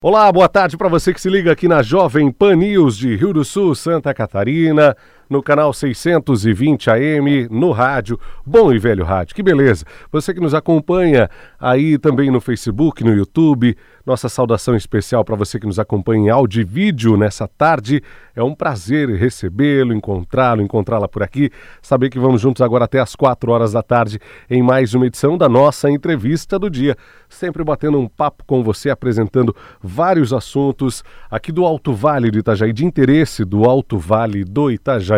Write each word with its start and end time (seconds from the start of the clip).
Olá, 0.00 0.30
boa 0.30 0.48
tarde 0.48 0.76
para 0.76 0.88
você 0.88 1.12
que 1.12 1.20
se 1.20 1.28
liga 1.28 1.50
aqui 1.50 1.66
na 1.66 1.82
Jovem 1.82 2.30
Pan 2.30 2.54
News 2.54 2.96
de 2.96 3.16
Rio 3.16 3.32
do 3.32 3.44
Sul, 3.44 3.74
Santa 3.74 4.14
Catarina, 4.14 4.96
no 5.28 5.42
canal 5.42 5.72
620 5.72 6.90
AM, 6.90 7.48
no 7.50 7.70
rádio, 7.70 8.18
bom 8.44 8.72
e 8.72 8.78
velho 8.78 9.04
rádio, 9.04 9.34
que 9.34 9.42
beleza. 9.42 9.84
Você 10.10 10.32
que 10.32 10.40
nos 10.40 10.54
acompanha 10.54 11.28
aí 11.58 11.98
também 11.98 12.30
no 12.30 12.40
Facebook, 12.40 13.04
no 13.04 13.12
YouTube, 13.12 13.76
nossa 14.06 14.28
saudação 14.28 14.74
especial 14.74 15.22
para 15.22 15.36
você 15.36 15.60
que 15.60 15.66
nos 15.66 15.78
acompanha 15.78 16.24
em 16.24 16.30
áudio 16.30 16.62
e 16.62 16.64
vídeo 16.64 17.16
nessa 17.16 17.46
tarde. 17.46 18.02
É 18.34 18.42
um 18.42 18.54
prazer 18.54 19.10
recebê-lo, 19.10 19.92
encontrá-lo, 19.92 20.62
encontrá-la 20.62 21.06
por 21.06 21.22
aqui. 21.22 21.50
Saber 21.82 22.08
que 22.08 22.18
vamos 22.18 22.40
juntos 22.40 22.62
agora 22.62 22.86
até 22.86 23.00
às 23.00 23.14
4 23.14 23.52
horas 23.52 23.72
da 23.72 23.82
tarde 23.82 24.18
em 24.48 24.62
mais 24.62 24.94
uma 24.94 25.06
edição 25.06 25.36
da 25.36 25.48
nossa 25.48 25.90
entrevista 25.90 26.58
do 26.58 26.70
dia. 26.70 26.96
Sempre 27.28 27.62
batendo 27.62 27.98
um 27.98 28.08
papo 28.08 28.44
com 28.46 28.62
você, 28.62 28.88
apresentando 28.88 29.54
vários 29.82 30.32
assuntos 30.32 31.04
aqui 31.30 31.52
do 31.52 31.66
Alto 31.66 31.92
Vale 31.92 32.30
do 32.30 32.38
Itajaí, 32.38 32.72
de 32.72 32.86
interesse 32.86 33.44
do 33.44 33.64
Alto 33.64 33.98
Vale 33.98 34.42
do 34.42 34.70
Itajaí 34.70 35.17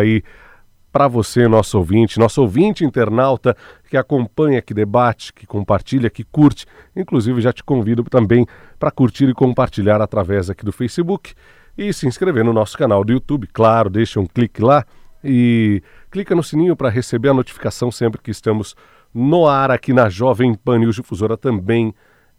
para 0.91 1.07
você, 1.07 1.47
nosso 1.47 1.77
ouvinte, 1.77 2.19
nosso 2.19 2.41
ouvinte 2.41 2.83
internauta 2.83 3.55
que 3.89 3.95
acompanha, 3.95 4.61
que 4.61 4.73
debate, 4.73 5.31
que 5.31 5.47
compartilha, 5.47 6.09
que 6.09 6.23
curte. 6.23 6.65
Inclusive, 6.95 7.39
já 7.39 7.53
te 7.53 7.63
convido 7.63 8.03
também 8.03 8.45
para 8.77 8.91
curtir 8.91 9.29
e 9.29 9.33
compartilhar 9.33 10.01
através 10.01 10.49
aqui 10.49 10.65
do 10.65 10.71
Facebook 10.71 11.33
e 11.77 11.93
se 11.93 12.07
inscrever 12.07 12.43
no 12.43 12.51
nosso 12.51 12.77
canal 12.77 13.05
do 13.05 13.13
YouTube. 13.13 13.47
Claro, 13.47 13.89
deixa 13.89 14.19
um 14.19 14.25
clique 14.25 14.61
lá 14.61 14.85
e 15.23 15.81
clica 16.09 16.35
no 16.35 16.43
sininho 16.43 16.75
para 16.75 16.89
receber 16.89 17.29
a 17.29 17.33
notificação 17.33 17.89
sempre 17.89 18.21
que 18.21 18.31
estamos 18.31 18.75
no 19.13 19.47
ar 19.47 19.71
aqui 19.71 19.93
na 19.93 20.09
Jovem 20.09 20.53
Pan 20.55 20.79
News 20.79 20.95
Difusora 20.95 21.37
também 21.37 21.93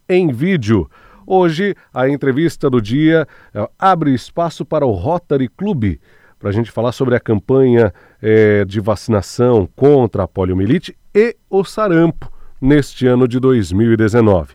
em 0.08 0.30
vídeo. 0.30 0.90
Hoje, 1.26 1.74
a 1.94 2.08
entrevista 2.08 2.68
do 2.68 2.82
dia 2.82 3.26
é, 3.54 3.68
abre 3.78 4.12
espaço 4.12 4.64
para 4.64 4.84
o 4.84 4.90
Rotary 4.90 5.48
Clube 5.48 6.00
para 6.42 6.50
a 6.50 6.52
gente 6.52 6.72
falar 6.72 6.90
sobre 6.90 7.14
a 7.14 7.20
campanha 7.20 7.94
é, 8.20 8.64
de 8.64 8.80
vacinação 8.80 9.68
contra 9.76 10.24
a 10.24 10.28
poliomielite 10.28 10.96
e 11.14 11.36
o 11.48 11.62
sarampo 11.62 12.28
neste 12.60 13.06
ano 13.06 13.28
de 13.28 13.38
2019. 13.38 14.54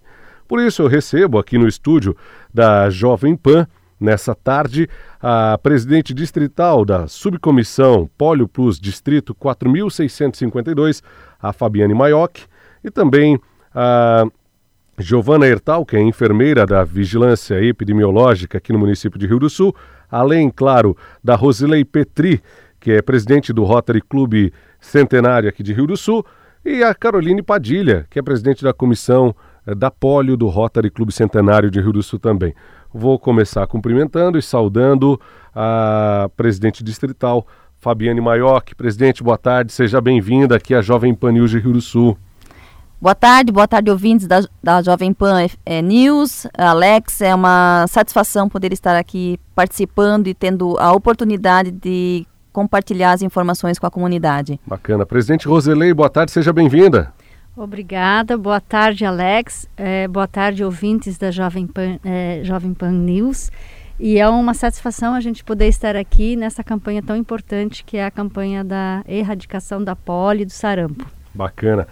Por 0.49 0.59
isso, 0.59 0.81
eu 0.81 0.87
recebo 0.87 1.39
aqui 1.39 1.57
no 1.57 1.65
estúdio 1.65 2.13
da 2.53 2.89
Jovem 2.89 3.37
Pan, 3.37 3.65
nessa 3.97 4.35
tarde, 4.35 4.89
a 5.21 5.57
presidente 5.63 6.13
distrital 6.13 6.83
da 6.83 7.07
subcomissão 7.07 8.09
Polio 8.17 8.49
Plus 8.49 8.77
Distrito 8.77 9.33
4652, 9.33 11.01
a 11.41 11.53
Fabiane 11.53 11.93
Maioc, 11.93 12.39
e 12.83 12.91
também 12.91 13.39
a 13.73 14.25
Giovana 14.99 15.47
Hertal, 15.47 15.85
que 15.85 15.95
é 15.95 16.01
enfermeira 16.01 16.65
da 16.65 16.83
Vigilância 16.83 17.63
Epidemiológica 17.63 18.57
aqui 18.57 18.73
no 18.73 18.79
município 18.79 19.17
de 19.17 19.25
Rio 19.25 19.39
do 19.39 19.49
Sul, 19.49 19.73
além, 20.09 20.49
claro, 20.49 20.95
da 21.23 21.35
Rosilei 21.35 21.83
Petri, 21.83 22.41
que 22.79 22.91
é 22.91 23.01
presidente 23.01 23.51
do 23.51 23.63
Rotary 23.63 24.01
Clube 24.01 24.53
Centenário 24.79 25.49
aqui 25.49 25.63
de 25.63 25.73
Rio 25.73 25.87
do 25.87 25.97
Sul, 25.97 26.25
e 26.63 26.83
a 26.83 26.93
Caroline 26.93 27.41
Padilha, 27.41 28.05
que 28.09 28.19
é 28.19 28.21
presidente 28.21 28.63
da 28.63 28.73
comissão 28.73 29.35
eh, 29.65 29.73
da 29.73 29.89
Polio 29.89 30.35
do 30.35 30.47
Rotary 30.47 30.89
Clube 30.89 31.11
Centenário 31.11 31.71
de 31.71 31.79
Rio 31.79 31.93
do 31.93 32.03
Sul 32.03 32.19
também. 32.19 32.53
Vou 32.93 33.17
começar 33.17 33.65
cumprimentando 33.67 34.37
e 34.37 34.41
saudando 34.41 35.19
a 35.53 36.29
presidente 36.35 36.83
distrital, 36.83 37.45
Fabiane 37.79 38.21
Maioc. 38.21 38.73
Presidente, 38.75 39.23
boa 39.23 39.37
tarde, 39.37 39.71
seja 39.71 40.01
bem-vinda 40.01 40.55
aqui 40.55 40.73
à 40.73 40.81
Jovem 40.81 41.13
Pan 41.13 41.31
News 41.31 41.51
de 41.51 41.59
Rio 41.59 41.73
do 41.73 41.81
Sul. 41.81 42.17
Boa 42.99 43.13
tarde, 43.13 43.51
boa 43.51 43.67
tarde, 43.67 43.91
ouvintes 43.91 44.25
da, 44.25 44.41
da 44.61 44.81
Jovem 44.81 45.13
Pan 45.13 45.45
é, 45.63 45.83
News. 45.83 46.47
Alex, 46.57 47.21
é 47.21 47.33
uma 47.33 47.85
satisfação 47.87 48.49
poder 48.49 48.73
estar 48.73 48.95
aqui 48.95 49.39
participando 49.53 50.25
e 50.25 50.33
tendo 50.33 50.75
a 50.79 50.91
oportunidade 50.93 51.69
de 51.69 52.25
compartilhar 52.51 53.11
as 53.11 53.21
informações 53.21 53.77
com 53.77 53.85
a 53.85 53.91
comunidade. 53.91 54.59
Bacana. 54.65 55.05
Presidente 55.05 55.47
Roselei, 55.47 55.93
boa 55.93 56.09
tarde, 56.09 56.31
seja 56.31 56.51
bem-vinda. 56.51 57.13
Obrigada, 57.55 58.35
boa 58.35 58.59
tarde, 58.59 59.05
Alex. 59.05 59.69
É, 59.77 60.07
boa 60.07 60.27
tarde, 60.27 60.63
ouvintes 60.63 61.19
da 61.19 61.29
Jovem 61.29 61.67
Pan, 61.67 61.99
é, 62.03 62.41
Jovem 62.43 62.73
Pan 62.73 62.91
News. 62.91 63.51
E 63.99 64.17
é 64.17 64.27
uma 64.27 64.55
satisfação 64.55 65.13
a 65.13 65.19
gente 65.19 65.43
poder 65.43 65.67
estar 65.67 65.95
aqui 65.95 66.35
nessa 66.35 66.63
campanha 66.63 67.03
tão 67.03 67.15
importante 67.15 67.83
que 67.83 67.97
é 67.97 68.05
a 68.05 68.11
campanha 68.11 68.63
da 68.63 69.03
erradicação 69.07 69.83
da 69.83 69.95
poli 69.95 70.41
e 70.41 70.45
do 70.45 70.51
sarampo. 70.51 71.05
Bacana. 71.31 71.87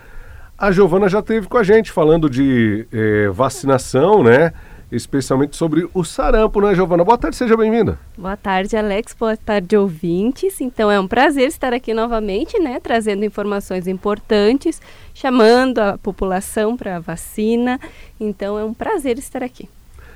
A 0.58 0.72
Giovana 0.72 1.10
já 1.10 1.20
esteve 1.20 1.48
com 1.48 1.58
a 1.58 1.64
gente 1.64 1.92
falando 1.92 2.30
de 2.30 2.88
eh, 2.92 3.28
vacinação, 3.28 4.24
né? 4.24 4.54
Especialmente 4.90 5.58
sobre 5.58 5.90
o 5.94 6.06
sarampo, 6.06 6.62
né, 6.62 6.74
Giovana? 6.74 7.04
Boa 7.04 7.18
tarde, 7.18 7.36
seja 7.36 7.58
bem-vinda. 7.58 8.00
Boa 8.18 8.38
tarde, 8.38 8.78
Alex. 8.78 9.14
Boa 9.20 9.36
tarde, 9.36 9.76
ouvintes. 9.76 10.62
Então 10.62 10.90
é 10.90 10.98
um 10.98 11.10
prazer 11.10 11.50
estar 11.50 11.74
aqui 11.74 11.94
novamente, 11.94 12.58
né? 12.58 12.80
Trazendo 12.80 13.26
informações 13.26 13.86
importantes, 13.86 14.82
chamando 15.14 15.80
a 15.80 15.98
população 15.98 16.78
para 16.78 16.96
a 16.96 17.00
vacina. 17.00 17.78
Então 18.18 18.58
é 18.58 18.64
um 18.64 18.74
prazer 18.74 19.18
estar 19.18 19.44
aqui. 19.44 19.68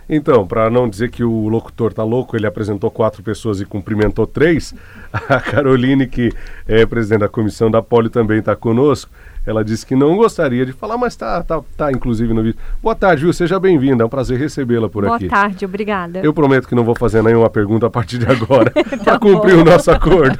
Então, 0.09 0.47
para 0.47 0.69
não 0.69 0.89
dizer 0.89 1.11
que 1.11 1.23
o 1.23 1.49
locutor 1.49 1.93
tá 1.93 2.03
louco, 2.03 2.37
ele 2.37 2.47
apresentou 2.47 2.89
quatro 2.89 3.21
pessoas 3.21 3.59
e 3.59 3.65
cumprimentou 3.65 4.25
três. 4.25 4.73
A 5.11 5.39
Caroline, 5.41 6.07
que 6.07 6.31
é 6.65 6.85
presidente 6.85 7.19
da 7.19 7.29
comissão 7.29 7.69
da 7.69 7.81
Poli, 7.81 8.09
também 8.09 8.39
está 8.39 8.55
conosco. 8.55 9.11
Ela 9.45 9.63
disse 9.63 9.85
que 9.85 9.95
não 9.95 10.15
gostaria 10.15 10.65
de 10.65 10.73
falar, 10.73 10.97
mas 10.97 11.13
está 11.13 11.41
tá, 11.43 11.61
tá, 11.75 11.91
inclusive 11.91 12.33
no 12.33 12.43
vídeo. 12.43 12.59
Boa 12.81 12.95
tarde, 12.95 13.23
viu? 13.23 13.33
Seja 13.33 13.59
bem-vinda, 13.59 14.03
é 14.03 14.05
um 14.05 14.09
prazer 14.09 14.37
recebê-la 14.37 14.89
por 14.89 15.03
Boa 15.03 15.15
aqui. 15.15 15.27
Boa 15.27 15.41
tarde, 15.41 15.65
obrigada. 15.65 16.19
Eu 16.19 16.33
prometo 16.33 16.67
que 16.67 16.75
não 16.75 16.83
vou 16.83 16.95
fazer 16.95 17.23
nenhuma 17.23 17.49
pergunta 17.49 17.87
a 17.87 17.89
partir 17.89 18.17
de 18.17 18.25
agora, 18.25 18.71
tá 18.71 18.97
para 18.97 19.19
cumprir 19.19 19.55
o 19.55 19.63
nosso 19.63 19.89
acordo. 19.89 20.37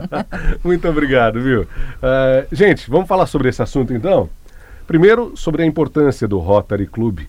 Muito 0.62 0.88
obrigado, 0.88 1.40
viu? 1.40 1.62
Uh, 1.62 2.46
gente, 2.52 2.90
vamos 2.90 3.08
falar 3.08 3.26
sobre 3.26 3.48
esse 3.48 3.62
assunto 3.62 3.92
então? 3.92 4.28
Primeiro, 4.86 5.32
sobre 5.36 5.62
a 5.62 5.66
importância 5.66 6.28
do 6.28 6.38
Rotary 6.38 6.86
Club 6.86 7.20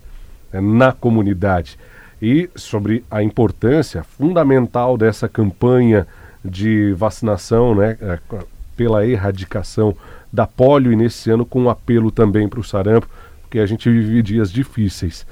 né, 0.51 0.61
na 0.61 0.91
comunidade 0.91 1.77
e 2.21 2.49
sobre 2.55 3.03
a 3.09 3.23
importância 3.23 4.03
fundamental 4.03 4.97
dessa 4.97 5.27
campanha 5.27 6.07
de 6.43 6.93
vacinação 6.93 7.75
né, 7.75 7.97
é, 8.01 8.19
pela 8.77 9.05
erradicação 9.05 9.95
da 10.31 10.45
polio 10.45 10.93
e 10.93 10.95
nesse 10.95 11.31
ano 11.31 11.45
com 11.45 11.63
um 11.63 11.69
apelo 11.69 12.11
também 12.11 12.47
para 12.47 12.59
o 12.59 12.63
sarampo, 12.63 13.09
porque 13.41 13.59
a 13.59 13.65
gente 13.65 13.89
vive 13.89 14.21
dias 14.21 14.51
difíceis. 14.51 15.25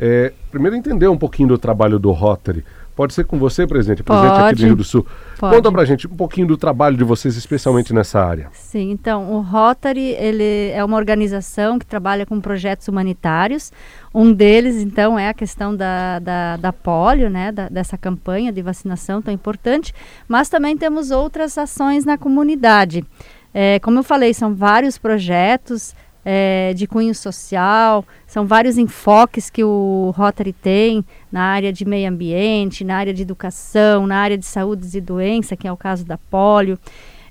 É, 0.00 0.32
primeiro 0.50 0.76
entender 0.76 1.08
um 1.08 1.16
pouquinho 1.16 1.50
do 1.50 1.58
trabalho 1.58 1.98
do 1.98 2.10
Rotary. 2.10 2.64
Pode 2.96 3.12
ser 3.12 3.24
com 3.24 3.38
você, 3.38 3.66
presidente, 3.66 4.02
presidente 4.02 4.30
Pode. 4.30 4.42
aqui 4.42 4.54
do 4.54 4.64
Rio 4.64 4.74
do 4.76 4.82
Sul. 4.82 5.06
Pode. 5.38 5.54
Conta 5.54 5.70
pra 5.70 5.84
gente 5.84 6.06
um 6.06 6.16
pouquinho 6.16 6.46
do 6.46 6.56
trabalho 6.56 6.96
de 6.96 7.04
vocês, 7.04 7.36
especialmente 7.36 7.92
nessa 7.92 8.24
área. 8.24 8.48
Sim, 8.54 8.90
então, 8.90 9.30
o 9.32 9.42
Rotary, 9.42 10.16
ele 10.18 10.70
é 10.70 10.82
uma 10.82 10.96
organização 10.96 11.78
que 11.78 11.84
trabalha 11.84 12.24
com 12.24 12.40
projetos 12.40 12.88
humanitários. 12.88 13.70
Um 14.14 14.32
deles, 14.32 14.76
então, 14.76 15.18
é 15.18 15.28
a 15.28 15.34
questão 15.34 15.76
da, 15.76 16.18
da, 16.20 16.56
da 16.56 16.72
polio, 16.72 17.28
né, 17.28 17.52
da, 17.52 17.68
dessa 17.68 17.98
campanha 17.98 18.50
de 18.50 18.62
vacinação 18.62 19.20
tão 19.20 19.32
importante, 19.32 19.94
mas 20.26 20.48
também 20.48 20.74
temos 20.74 21.10
outras 21.10 21.58
ações 21.58 22.06
na 22.06 22.16
comunidade. 22.16 23.04
É, 23.52 23.78
como 23.80 23.98
eu 23.98 24.02
falei, 24.02 24.32
são 24.32 24.54
vários 24.54 24.96
projetos 24.96 25.94
é, 26.28 26.74
de 26.74 26.88
cunho 26.88 27.14
social, 27.14 28.04
são 28.26 28.44
vários 28.44 28.76
enfoques 28.76 29.48
que 29.48 29.62
o 29.62 30.12
Rotary 30.16 30.52
tem 30.52 31.04
na 31.30 31.42
área 31.42 31.72
de 31.72 31.84
meio 31.84 32.10
ambiente, 32.10 32.82
na 32.82 32.96
área 32.96 33.14
de 33.14 33.22
educação, 33.22 34.08
na 34.08 34.16
área 34.18 34.36
de 34.36 34.44
saúde 34.44 34.98
e 34.98 35.00
doença, 35.00 35.56
que 35.56 35.68
é 35.68 35.72
o 35.72 35.76
caso 35.76 36.04
da 36.04 36.18
polio. 36.18 36.76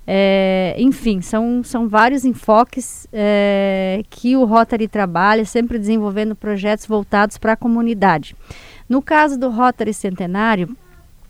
É, 0.08 0.76
enfim, 0.78 1.20
são, 1.20 1.62
são 1.62 1.90
vários 1.90 2.24
enfoques 2.24 3.06
é, 3.12 4.02
que 4.10 4.38
o 4.38 4.46
Rotary 4.46 4.88
trabalha, 4.88 5.44
sempre 5.44 5.78
desenvolvendo 5.78 6.34
projetos 6.34 6.86
voltados 6.86 7.38
para 7.38 7.52
a 7.52 7.58
comunidade. 7.58 8.34
No 8.88 9.02
caso 9.02 9.38
do 9.38 9.50
Rotary 9.50 9.94
Centenário, 9.94 10.74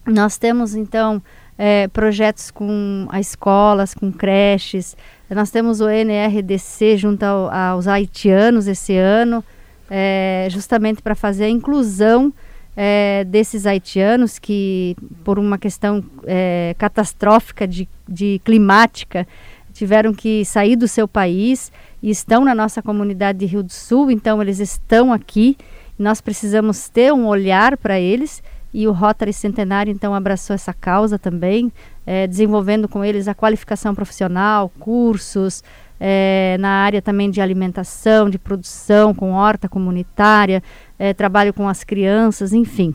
nós 0.06 0.38
temos 0.38 0.76
então 0.76 1.20
é, 1.58 1.88
projetos 1.88 2.52
com 2.52 3.08
escolas, 3.20 3.96
com 3.96 4.12
creches. 4.12 4.96
Nós 5.30 5.50
temos 5.50 5.82
o 5.82 5.90
NRDC 5.90 6.98
junto 6.98 7.24
ao, 7.24 7.52
aos 7.52 7.88
haitianos 7.88 8.68
esse 8.68 8.96
ano, 8.96 9.44
é, 9.90 10.48
justamente 10.52 11.02
para 11.02 11.16
fazer 11.16 11.46
a 11.46 11.50
inclusão 11.50 12.32
é, 12.76 13.24
desses 13.24 13.66
haitianos 13.66 14.38
que, 14.38 14.96
por 15.24 15.40
uma 15.40 15.58
questão 15.58 16.04
é, 16.26 16.76
catastrófica 16.78 17.68
de, 17.68 17.88
de 18.08 18.40
climática, 18.44 19.28
tiveram 19.74 20.14
que 20.14 20.46
sair 20.46 20.76
do 20.76 20.88
seu 20.88 21.08
país 21.08 21.72
e 22.02 22.10
estão 22.10 22.46
na 22.46 22.54
nossa 22.54 22.82
comunidade 22.82 23.40
de 23.40 23.46
Rio 23.46 23.64
do 23.64 23.72
Sul, 23.72 24.12
então 24.12 24.42
eles 24.42 24.60
estão 24.60 25.12
aqui. 25.12 25.58
Nós 25.98 26.22
precisamos 26.22 26.88
ter 26.88 27.12
um 27.14 27.26
olhar 27.26 27.78
para 27.78 28.00
eles 28.00 28.44
e 28.76 28.90
o 28.90 28.92
Rotary 28.92 29.32
Centenário 29.32 29.90
então 29.90 30.14
abraçou 30.14 30.54
essa 30.54 30.74
causa 30.74 31.18
também, 31.18 31.72
é, 32.06 32.28
desenvolvendo 32.28 32.90
com 32.90 33.06
eles 33.06 33.26
a 33.26 33.34
qualificação 33.34 33.96
profissional, 33.96 34.70
cursos, 34.78 35.64
é, 35.98 36.58
na 36.60 36.68
área 36.68 37.02
também 37.02 37.32
de 37.32 37.40
alimentação, 37.40 38.30
de 38.30 38.38
produção, 38.38 39.14
com 39.14 39.32
horta 39.32 39.70
comunitária, 39.70 40.62
é, 41.00 41.14
trabalho 41.14 41.54
com 41.54 41.70
as 41.70 41.86
crianças, 41.86 42.52
enfim. 42.52 42.94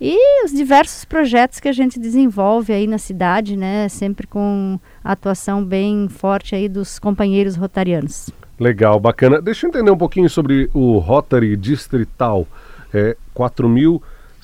E 0.00 0.44
os 0.44 0.52
diversos 0.52 1.04
projetos 1.04 1.58
que 1.58 1.68
a 1.68 1.72
gente 1.72 1.98
desenvolve 1.98 2.72
aí 2.72 2.86
na 2.86 2.98
cidade, 2.98 3.56
né, 3.56 3.88
sempre 3.88 4.28
com 4.28 4.78
atuação 5.02 5.64
bem 5.64 6.08
forte 6.08 6.54
aí 6.54 6.68
dos 6.68 7.00
companheiros 7.00 7.56
rotarianos. 7.56 8.30
Legal, 8.60 9.00
bacana. 9.00 9.42
Deixa 9.42 9.66
eu 9.66 9.70
entender 9.70 9.90
um 9.90 9.98
pouquinho 9.98 10.30
sobre 10.30 10.70
o 10.72 10.98
Rotary 10.98 11.56
Distrital. 11.56 12.46
É 12.94 13.16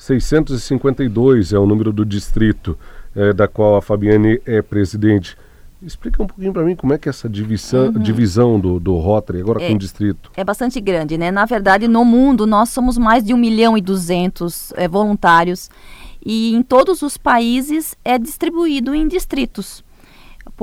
4.652 0.03 1.55
é 1.55 1.59
o 1.59 1.65
número 1.65 1.93
do 1.93 2.05
distrito 2.05 2.77
é, 3.15 3.31
da 3.31 3.47
qual 3.47 3.77
a 3.77 3.81
Fabiane 3.81 4.41
é 4.45 4.61
presidente. 4.61 5.37
Explica 5.81 6.21
um 6.21 6.27
pouquinho 6.27 6.51
para 6.51 6.63
mim 6.63 6.75
como 6.75 6.93
é 6.93 6.97
que 6.97 7.07
é 7.07 7.11
essa 7.11 7.29
divisão, 7.29 7.87
uhum. 7.87 7.99
divisão 7.99 8.59
do, 8.59 8.79
do 8.79 8.97
Rotary, 8.97 9.39
agora 9.41 9.63
é, 9.63 9.67
com 9.67 9.75
o 9.75 9.77
distrito. 9.77 10.31
É 10.35 10.43
bastante 10.43 10.79
grande, 10.81 11.17
né? 11.17 11.31
Na 11.31 11.45
verdade, 11.45 11.87
no 11.87 12.03
mundo, 12.03 12.45
nós 12.45 12.69
somos 12.69 12.97
mais 12.97 13.23
de 13.23 13.33
1 13.33 13.37
milhão 13.37 13.77
e 13.77 13.81
200 13.81 14.73
é, 14.75 14.87
voluntários. 14.87 15.69
E 16.25 16.53
em 16.53 16.63
todos 16.63 17.01
os 17.01 17.17
países 17.17 17.95
é 18.03 18.17
distribuído 18.17 18.95
em 18.95 19.07
distritos. 19.07 19.83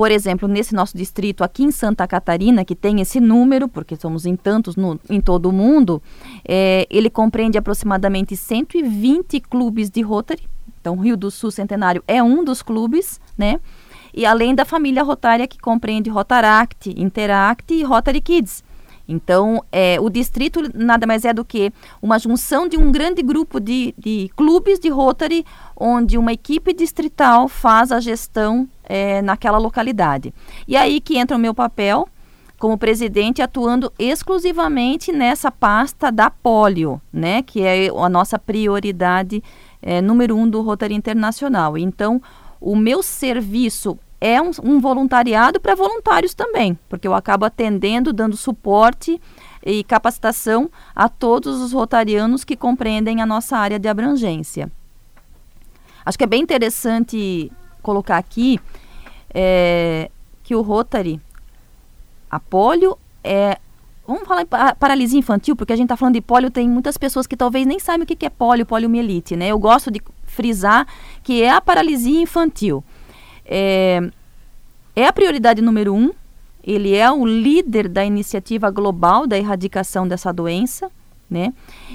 Por 0.01 0.09
exemplo, 0.09 0.47
nesse 0.47 0.73
nosso 0.73 0.97
distrito 0.97 1.43
aqui 1.43 1.61
em 1.61 1.69
Santa 1.69 2.07
Catarina, 2.07 2.65
que 2.65 2.75
tem 2.75 3.01
esse 3.01 3.19
número, 3.19 3.67
porque 3.67 3.95
somos 3.95 4.25
em 4.25 4.35
tantos 4.35 4.75
no, 4.75 4.99
em 5.07 5.21
todo 5.21 5.47
o 5.47 5.51
mundo, 5.51 6.01
é, 6.43 6.87
ele 6.89 7.07
compreende 7.07 7.55
aproximadamente 7.55 8.35
120 8.35 9.39
clubes 9.41 9.91
de 9.91 10.01
Rotary. 10.01 10.41
Então, 10.81 10.95
Rio 10.95 11.15
do 11.15 11.29
Sul 11.29 11.51
Centenário 11.51 12.03
é 12.07 12.23
um 12.23 12.43
dos 12.43 12.63
clubes, 12.63 13.21
né? 13.37 13.59
e 14.11 14.25
além 14.25 14.55
da 14.55 14.65
família 14.65 15.03
rotária 15.03 15.47
que 15.47 15.59
compreende 15.59 16.09
Rotaract, 16.09 16.89
Interact 16.99 17.71
e 17.71 17.83
Rotary 17.83 18.21
Kids. 18.21 18.63
Então, 19.07 19.63
é, 19.71 19.99
o 19.99 20.09
distrito 20.09 20.61
nada 20.73 21.05
mais 21.05 21.25
é 21.25 21.33
do 21.33 21.45
que 21.45 21.71
uma 22.01 22.17
junção 22.17 22.67
de 22.67 22.75
um 22.75 22.91
grande 22.91 23.21
grupo 23.21 23.59
de, 23.59 23.93
de 23.97 24.31
clubes 24.35 24.79
de 24.79 24.89
Rotary, 24.89 25.45
onde 25.75 26.17
uma 26.17 26.33
equipe 26.33 26.73
distrital 26.73 27.47
faz 27.47 27.91
a 27.91 27.99
gestão 27.99 28.67
é, 28.91 29.21
naquela 29.21 29.57
localidade. 29.57 30.33
E 30.67 30.75
aí 30.75 30.99
que 30.99 31.17
entra 31.17 31.37
o 31.37 31.39
meu 31.39 31.53
papel 31.53 32.09
como 32.59 32.77
presidente, 32.77 33.41
atuando 33.41 33.91
exclusivamente 33.97 35.11
nessa 35.13 35.49
pasta 35.49 36.11
da 36.11 36.29
polio, 36.29 37.01
né, 37.11 37.41
que 37.41 37.61
é 37.61 37.87
a 37.87 38.09
nossa 38.09 38.37
prioridade 38.37 39.41
é, 39.81 39.99
número 40.01 40.35
um 40.35 40.47
do 40.47 40.61
Rotary 40.61 40.93
Internacional. 40.93 41.75
Então, 41.75 42.21
o 42.59 42.75
meu 42.75 43.01
serviço 43.01 43.97
é 44.19 44.39
um, 44.39 44.51
um 44.61 44.79
voluntariado 44.79 45.59
para 45.59 45.73
voluntários 45.73 46.35
também, 46.35 46.77
porque 46.87 47.07
eu 47.07 47.15
acabo 47.15 47.45
atendendo, 47.45 48.13
dando 48.13 48.37
suporte 48.37 49.19
e 49.65 49.83
capacitação 49.85 50.69
a 50.93 51.07
todos 51.07 51.61
os 51.61 51.71
rotarianos 51.71 52.43
que 52.43 52.55
compreendem 52.55 53.21
a 53.21 53.25
nossa 53.25 53.57
área 53.57 53.79
de 53.79 53.87
abrangência. 53.87 54.69
Acho 56.05 56.17
que 56.17 56.25
é 56.25 56.27
bem 56.27 56.41
interessante 56.41 57.51
colocar 57.81 58.17
aqui 58.17 58.59
é, 59.33 60.09
que 60.43 60.55
o 60.55 60.61
Rotary, 60.61 61.19
a 62.29 62.39
polio 62.39 62.97
é 63.23 63.57
Vamos 64.05 64.27
falar 64.27 64.41
em 64.41 64.75
paralisia 64.77 65.17
infantil, 65.17 65.55
porque 65.55 65.71
a 65.71 65.75
gente 65.75 65.85
está 65.85 65.95
falando 65.95 66.15
de 66.15 66.21
polio, 66.21 66.49
tem 66.49 66.67
muitas 66.67 66.97
pessoas 66.97 67.25
que 67.25 67.37
talvez 67.37 67.65
nem 67.65 67.79
sabem 67.79 68.03
o 68.03 68.05
que 68.05 68.25
é 68.25 68.29
polio, 68.29 68.65
poliomielite, 68.65 69.37
né? 69.37 69.47
Eu 69.47 69.57
gosto 69.59 69.89
de 69.89 70.01
frisar 70.25 70.85
que 71.23 71.41
é 71.41 71.49
a 71.49 71.61
paralisia 71.61 72.19
infantil. 72.19 72.83
É, 73.45 74.01
é 74.95 75.07
a 75.07 75.13
prioridade 75.13 75.61
número 75.61 75.93
um, 75.93 76.11
ele 76.63 76.93
é 76.93 77.09
o 77.09 77.25
líder 77.25 77.87
da 77.87 78.03
iniciativa 78.03 78.69
global 78.69 79.25
da 79.25 79.37
erradicação 79.37 80.07
dessa 80.07 80.33
doença, 80.33 80.91
né? 81.29 81.53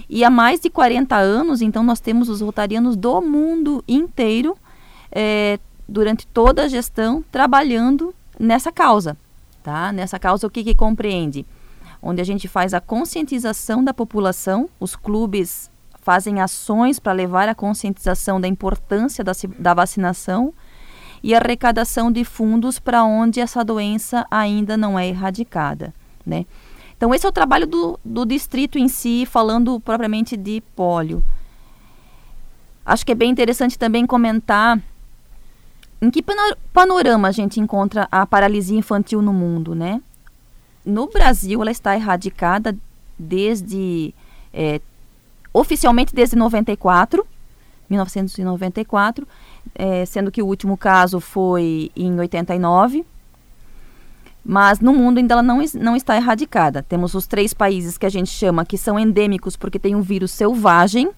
E 0.09 0.25
há 0.25 0.31
mais 0.31 0.61
de 0.61 0.71
40 0.71 1.17
anos, 1.17 1.61
então, 1.61 1.83
nós 1.83 2.01
temos 2.01 2.29
os 2.29 2.41
rotarianos 2.41 2.97
do 2.97 3.21
mundo 3.21 3.85
inteiro, 3.87 4.57
é, 5.13 5.59
durante 5.89 6.27
toda 6.27 6.65
a 6.65 6.69
gestão, 6.69 7.25
trabalhando 7.31 8.15
nessa 8.39 8.73
causa, 8.73 9.17
tá? 9.63 9.93
Nessa 9.93 10.19
causa, 10.19 10.47
o 10.47 10.51
que, 10.51 10.65
que 10.65 10.75
compreende? 10.75 11.47
Onde 12.03 12.21
a 12.21 12.25
gente 12.25 12.49
faz 12.49 12.75
a 12.75 12.81
conscientização 12.81 13.83
da 13.83 13.95
população, 13.95 14.69
os 14.79 14.95
clubes 14.95 15.71
fazem 16.03 16.41
ações 16.41 16.99
para 17.01 17.13
levar 17.13 17.49
a 17.49 17.55
conscientização 17.55 18.41
da 18.41 18.47
importância 18.47 19.25
da, 19.25 19.33
da 19.59 19.75
vacinação 19.75 20.55
e 21.23 21.35
arrecadação 21.35 22.13
de 22.13 22.25
fundos 22.25 22.79
para 22.79 23.03
onde 23.03 23.41
essa 23.41 23.65
doença 23.65 24.25
ainda 24.31 24.77
não 24.77 24.99
é 24.99 25.09
erradicada, 25.09 25.93
né? 26.25 26.47
Então 26.97 27.15
esse 27.15 27.27
é 27.27 27.29
o 27.29 27.33
trabalho 27.33 27.67
do, 27.67 27.99
do 28.05 28.25
distrito 28.25 28.79
em 28.79 28.89
si, 28.89 29.27
falando 29.27 29.79
propriamente 29.81 30.37
de 30.37 30.63
pólio. 30.75 31.23
Acho 32.85 33.05
que 33.05 33.13
é 33.13 33.17
bem 33.17 33.31
interessante 33.31 33.77
também 33.77 34.07
comentar 34.07 34.81
em 36.01 36.11
que 36.11 36.25
panorama 36.73 37.29
a 37.29 37.33
gente 37.33 37.61
encontra 37.61 38.07
a 38.11 38.27
paralisia 38.27 38.79
infantil 38.79 39.23
no 39.23 39.33
mundo, 39.33 39.75
né? 39.75 40.01
No 40.85 41.09
Brasil, 41.09 41.61
ela 41.61 41.71
está 41.71 41.95
erradicada 41.95 42.77
desde 43.19 44.15
é, 44.53 44.81
oficialmente 45.53 46.15
desde 46.15 46.37
94, 46.37 47.27
1994, 47.89 49.27
é, 49.75 50.05
sendo 50.05 50.31
que 50.31 50.43
o 50.43 50.47
último 50.47 50.77
caso 50.77 51.19
foi 51.19 51.91
em 51.97 52.19
89. 52.19 53.05
Mas 54.45 54.79
no 54.79 54.93
mundo 54.93 55.19
ainda 55.19 55.35
ela 55.35 55.43
não, 55.43 55.61
não 55.75 55.97
está 55.97 56.15
erradicada. 56.15 56.83
Temos 56.83 57.15
os 57.15 57.27
três 57.27 57.53
países 57.53 57.99
que 57.99 58.07
a 58.07 58.11
gente 58.11 58.31
chama 58.31 58.65
que 58.65 58.79
são 58.79 58.99
endêmicos 58.99 59.57
porque 59.57 59.79
tem 59.79 59.95
um 59.95 60.03
vírus 60.03 60.31
selvagem, 60.31 61.11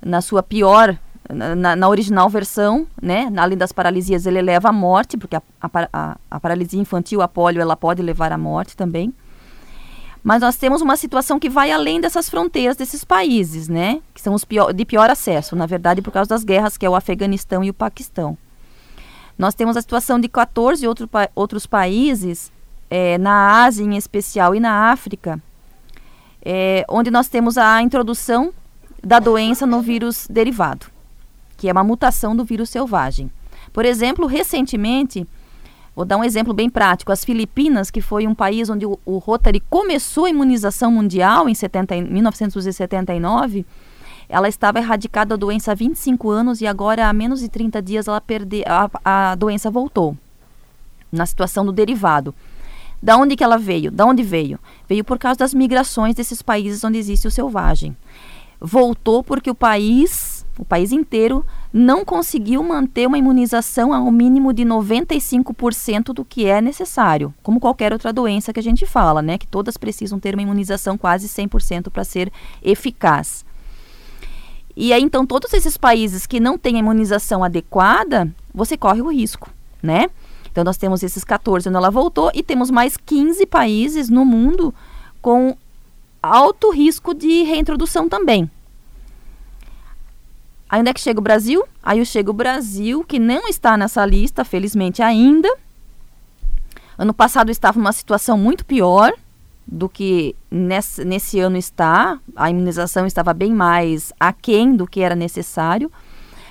na 0.00 0.20
sua 0.20 0.42
pior, 0.42 0.96
na, 1.28 1.76
na 1.76 1.88
original 1.88 2.28
versão, 2.28 2.86
né? 3.00 3.30
Além 3.36 3.56
das 3.56 3.72
paralisias, 3.72 4.26
ele 4.26 4.40
leva 4.40 4.68
à 4.68 4.72
morte, 4.72 5.16
porque 5.16 5.36
a, 5.36 5.42
a, 5.60 6.16
a, 6.30 6.40
paralisia 6.40 6.80
infantil, 6.80 7.20
a 7.20 7.28
polio, 7.28 7.60
ela 7.60 7.76
pode 7.76 8.02
levar 8.02 8.32
à 8.32 8.38
morte 8.38 8.76
também. 8.76 9.12
Mas 10.22 10.40
nós 10.40 10.56
temos 10.56 10.82
uma 10.82 10.96
situação 10.96 11.38
que 11.38 11.48
vai 11.48 11.70
além 11.70 12.00
dessas 12.00 12.28
fronteiras 12.28 12.76
desses 12.76 13.04
países, 13.04 13.68
né? 13.68 14.00
Que 14.14 14.20
são 14.20 14.34
os 14.34 14.44
pior, 14.44 14.72
de 14.72 14.84
pior 14.84 15.08
acesso, 15.10 15.54
na 15.54 15.66
verdade, 15.66 16.02
por 16.02 16.10
causa 16.10 16.28
das 16.28 16.44
guerras, 16.44 16.76
que 16.76 16.84
é 16.84 16.90
o 16.90 16.96
Afeganistão 16.96 17.62
e 17.62 17.70
o 17.70 17.74
Paquistão. 17.74 18.36
Nós 19.38 19.54
temos 19.54 19.76
a 19.76 19.80
situação 19.80 20.18
de 20.18 20.28
14 20.28 20.86
outro, 20.88 21.08
outros 21.34 21.66
países, 21.66 22.50
é, 22.90 23.16
na 23.18 23.64
Ásia 23.64 23.84
em 23.84 23.96
especial 23.96 24.54
e 24.54 24.60
na 24.60 24.90
África, 24.90 25.40
é, 26.44 26.84
onde 26.88 27.10
nós 27.10 27.28
temos 27.28 27.56
a 27.56 27.80
introdução 27.82 28.52
da 29.02 29.18
doença 29.18 29.66
no 29.66 29.80
vírus 29.80 30.26
derivado, 30.28 30.86
que 31.58 31.68
é 31.68 31.72
uma 31.72 31.84
mutação 31.84 32.34
do 32.34 32.44
vírus 32.44 32.70
selvagem. 32.70 33.30
Por 33.70 33.84
exemplo, 33.84 34.26
recentemente, 34.26 35.26
Vou 35.98 36.04
dar 36.04 36.16
um 36.16 36.22
exemplo 36.22 36.54
bem 36.54 36.70
prático. 36.70 37.10
As 37.10 37.24
Filipinas, 37.24 37.90
que 37.90 38.00
foi 38.00 38.24
um 38.24 38.32
país 38.32 38.70
onde 38.70 38.86
o, 38.86 39.18
Rotary 39.18 39.58
começou 39.68 40.26
a 40.26 40.30
imunização 40.30 40.92
mundial 40.92 41.48
em 41.48 41.54
70, 41.56 42.02
1979, 42.02 43.66
ela 44.28 44.48
estava 44.48 44.78
erradicada 44.78 45.30
da 45.30 45.36
doença 45.36 45.72
há 45.72 45.74
25 45.74 46.30
anos 46.30 46.60
e 46.60 46.68
agora, 46.68 47.08
há 47.08 47.12
menos 47.12 47.40
de 47.40 47.48
30 47.48 47.82
dias, 47.82 48.06
ela 48.06 48.20
perde, 48.20 48.62
a, 48.64 48.88
a 49.04 49.34
doença 49.34 49.72
voltou. 49.72 50.16
Na 51.10 51.26
situação 51.26 51.66
do 51.66 51.72
derivado. 51.72 52.32
Da 53.02 53.16
onde 53.16 53.34
que 53.34 53.42
ela 53.42 53.58
veio? 53.58 53.90
Da 53.90 54.06
onde 54.06 54.22
veio? 54.22 54.60
Veio 54.88 55.02
por 55.02 55.18
causa 55.18 55.40
das 55.40 55.52
migrações 55.52 56.14
desses 56.14 56.42
países 56.42 56.84
onde 56.84 56.96
existe 56.96 57.26
o 57.26 57.30
selvagem. 57.30 57.96
Voltou 58.60 59.24
porque 59.24 59.50
o 59.50 59.54
país, 59.54 60.37
o 60.58 60.64
país 60.64 60.90
inteiro, 60.90 61.44
não 61.72 62.04
conseguiu 62.04 62.62
manter 62.62 63.06
uma 63.06 63.16
imunização 63.16 63.94
ao 63.94 64.10
mínimo 64.10 64.52
de 64.52 64.64
95% 64.64 66.12
do 66.12 66.24
que 66.24 66.46
é 66.46 66.60
necessário, 66.60 67.32
como 67.42 67.60
qualquer 67.60 67.92
outra 67.92 68.12
doença 68.12 68.52
que 68.52 68.60
a 68.60 68.62
gente 68.62 68.84
fala, 68.84 69.22
né? 69.22 69.38
Que 69.38 69.46
todas 69.46 69.76
precisam 69.76 70.18
ter 70.18 70.34
uma 70.34 70.42
imunização 70.42 70.98
quase 70.98 71.28
100% 71.28 71.90
para 71.90 72.04
ser 72.04 72.32
eficaz. 72.62 73.44
E 74.76 74.92
aí, 74.92 75.02
então, 75.02 75.26
todos 75.26 75.52
esses 75.52 75.76
países 75.76 76.26
que 76.26 76.38
não 76.40 76.58
têm 76.58 76.76
a 76.76 76.80
imunização 76.80 77.42
adequada, 77.42 78.32
você 78.54 78.76
corre 78.76 79.00
o 79.00 79.12
risco, 79.12 79.50
né? 79.82 80.08
Então, 80.50 80.64
nós 80.64 80.76
temos 80.76 81.02
esses 81.02 81.24
14 81.24 81.68
onde 81.68 81.76
ela 81.76 81.90
voltou 81.90 82.30
e 82.34 82.42
temos 82.42 82.70
mais 82.70 82.96
15 82.96 83.46
países 83.46 84.08
no 84.08 84.24
mundo 84.24 84.74
com 85.20 85.56
alto 86.22 86.70
risco 86.70 87.14
de 87.14 87.42
reintrodução 87.44 88.08
também. 88.08 88.50
Ainda 90.68 90.90
é 90.90 90.92
que 90.92 91.00
chega 91.00 91.18
o 91.18 91.22
Brasil? 91.22 91.64
Aí 91.82 92.04
chega 92.04 92.30
o 92.30 92.34
Brasil, 92.34 93.02
que 93.04 93.18
não 93.18 93.48
está 93.48 93.76
nessa 93.76 94.04
lista, 94.04 94.44
felizmente 94.44 95.02
ainda. 95.02 95.48
Ano 96.98 97.14
passado 97.14 97.50
estava 97.50 97.78
numa 97.78 97.92
situação 97.92 98.36
muito 98.36 98.66
pior 98.66 99.12
do 99.66 99.88
que 99.88 100.34
nesse, 100.50 101.04
nesse 101.04 101.40
ano 101.40 101.56
está. 101.56 102.18
A 102.36 102.50
imunização 102.50 103.06
estava 103.06 103.32
bem 103.32 103.52
mais 103.52 104.12
aquém 104.18 104.74
do 104.74 104.86
que 104.86 105.00
era 105.00 105.14
necessário. 105.14 105.90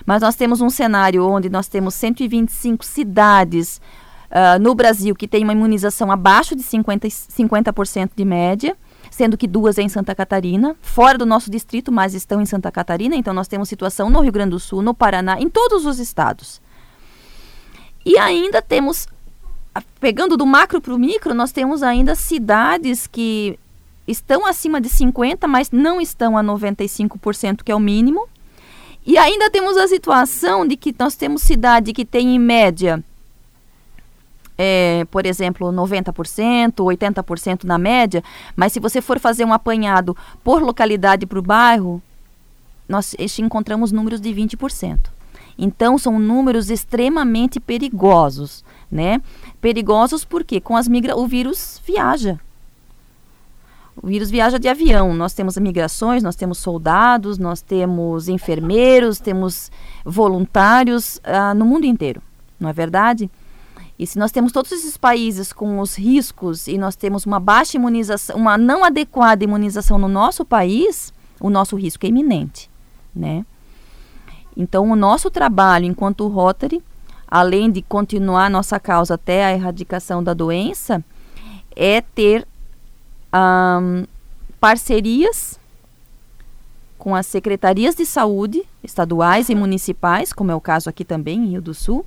Mas 0.05 0.21
nós 0.21 0.35
temos 0.35 0.61
um 0.61 0.69
cenário 0.69 1.27
onde 1.27 1.49
nós 1.49 1.67
temos 1.67 1.93
125 1.95 2.85
cidades 2.85 3.81
uh, 4.31 4.57
no 4.59 4.73
Brasil 4.73 5.13
que 5.13 5.27
tem 5.27 5.43
uma 5.43 5.53
imunização 5.53 6.11
abaixo 6.11 6.55
de 6.55 6.63
50%, 6.63 7.09
50 7.09 7.73
de 8.15 8.25
média, 8.25 8.77
sendo 9.09 9.37
que 9.37 9.47
duas 9.47 9.77
é 9.77 9.81
em 9.81 9.89
Santa 9.89 10.13
Catarina, 10.13 10.75
fora 10.81 11.17
do 11.17 11.25
nosso 11.25 11.49
distrito, 11.49 11.91
mas 11.91 12.13
estão 12.13 12.41
em 12.41 12.45
Santa 12.45 12.71
Catarina. 12.71 13.15
Então, 13.15 13.33
nós 13.33 13.47
temos 13.47 13.69
situação 13.69 14.09
no 14.09 14.19
Rio 14.21 14.31
Grande 14.31 14.51
do 14.51 14.59
Sul, 14.59 14.81
no 14.81 14.93
Paraná, 14.93 15.39
em 15.39 15.49
todos 15.49 15.85
os 15.85 15.99
estados. 15.99 16.61
E 18.05 18.17
ainda 18.17 18.61
temos, 18.61 19.07
pegando 19.99 20.37
do 20.37 20.45
macro 20.45 20.79
para 20.79 20.93
o 20.93 20.99
micro, 20.99 21.33
nós 21.33 21.51
temos 21.51 21.83
ainda 21.83 22.15
cidades 22.15 23.05
que 23.05 23.59
estão 24.07 24.45
acima 24.45 24.79
de 24.79 24.89
50%, 24.89 25.47
mas 25.47 25.71
não 25.71 25.99
estão 25.99 26.37
a 26.37 26.43
95%, 26.43 27.63
que 27.63 27.71
é 27.71 27.75
o 27.75 27.79
mínimo. 27.79 28.27
E 29.05 29.17
ainda 29.17 29.49
temos 29.49 29.77
a 29.77 29.87
situação 29.87 30.67
de 30.67 30.75
que 30.75 30.95
nós 30.97 31.15
temos 31.15 31.41
cidade 31.41 31.93
que 31.93 32.05
tem 32.05 32.35
em 32.35 32.39
média 32.39 33.03
é, 34.57 35.05
por 35.11 35.25
exemplo, 35.25 35.71
90%, 35.71 36.73
80% 36.75 37.63
na 37.63 37.77
média, 37.77 38.23
mas 38.55 38.73
se 38.73 38.79
você 38.79 39.01
for 39.01 39.19
fazer 39.19 39.45
um 39.45 39.53
apanhado 39.53 40.15
por 40.43 40.61
localidade 40.61 41.25
para 41.25 41.39
o 41.39 41.43
bairro, 41.43 42.01
nós 42.87 43.15
encontramos 43.39 43.91
números 43.91 44.19
de 44.19 44.29
20%. 44.29 44.97
Então, 45.57 45.97
são 45.97 46.19
números 46.19 46.69
extremamente 46.69 47.59
perigosos, 47.59 48.63
né? 48.91 49.21
Perigosos 49.59 50.23
porque 50.23 50.61
com 50.61 50.77
as 50.77 50.87
migra 50.87 51.17
o 51.17 51.27
vírus 51.27 51.81
viaja. 51.85 52.39
O 54.01 54.05
vírus 54.05 54.29
viaja 54.29 54.59
de 54.59 54.67
avião. 54.67 55.15
Nós 55.15 55.33
temos 55.33 55.57
migrações, 55.57 56.21
nós 56.21 56.35
temos 56.35 56.59
soldados, 56.59 57.39
nós 57.39 57.61
temos 57.61 58.29
enfermeiros, 58.29 59.19
temos 59.19 59.71
voluntários 60.05 61.17
uh, 61.17 61.55
no 61.55 61.65
mundo 61.65 61.85
inteiro, 61.85 62.21
não 62.59 62.69
é 62.69 62.73
verdade? 62.73 63.29
E 63.99 64.05
se 64.05 64.19
nós 64.19 64.31
temos 64.31 64.51
todos 64.51 64.71
esses 64.71 64.95
países 64.95 65.51
com 65.51 65.79
os 65.79 65.97
riscos 65.97 66.67
e 66.67 66.77
nós 66.77 66.95
temos 66.95 67.25
uma 67.25 67.39
baixa 67.39 67.77
imunização, 67.77 68.35
uma 68.35 68.57
não 68.57 68.83
adequada 68.83 69.43
imunização 69.43 69.97
no 69.97 70.07
nosso 70.07 70.45
país, 70.45 71.11
o 71.39 71.49
nosso 71.49 71.75
risco 71.75 72.05
é 72.05 72.09
iminente, 72.09 72.69
né? 73.15 73.43
Então, 74.55 74.89
o 74.89 74.95
nosso 74.95 75.31
trabalho 75.31 75.85
enquanto 75.85 76.27
Rotary, 76.27 76.83
além 77.27 77.71
de 77.71 77.81
continuar 77.81 78.49
nossa 78.49 78.79
causa 78.79 79.15
até 79.15 79.45
a 79.45 79.53
erradicação 79.53 80.23
da 80.23 80.33
doença, 80.33 81.03
é 81.75 82.01
ter 82.01 82.47
um, 83.33 84.05
parcerias 84.59 85.59
com 86.97 87.15
as 87.15 87.25
secretarias 87.25 87.95
de 87.95 88.05
saúde 88.05 88.63
estaduais 88.83 89.49
e 89.49 89.55
municipais, 89.55 90.33
como 90.33 90.51
é 90.51 90.55
o 90.55 90.61
caso 90.61 90.89
aqui 90.89 91.05
também 91.05 91.39
em 91.39 91.47
Rio 91.51 91.61
do 91.61 91.73
Sul, 91.73 92.05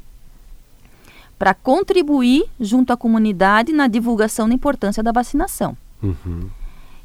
para 1.41 1.55
contribuir 1.55 2.45
junto 2.61 2.93
à 2.93 2.99
comunidade 2.99 3.73
na 3.73 3.89
divulgação 3.89 4.47
da 4.47 4.55
importância 4.55 5.03
da 5.03 5.11
vacinação. 5.11 5.75
Uhum. 6.03 6.51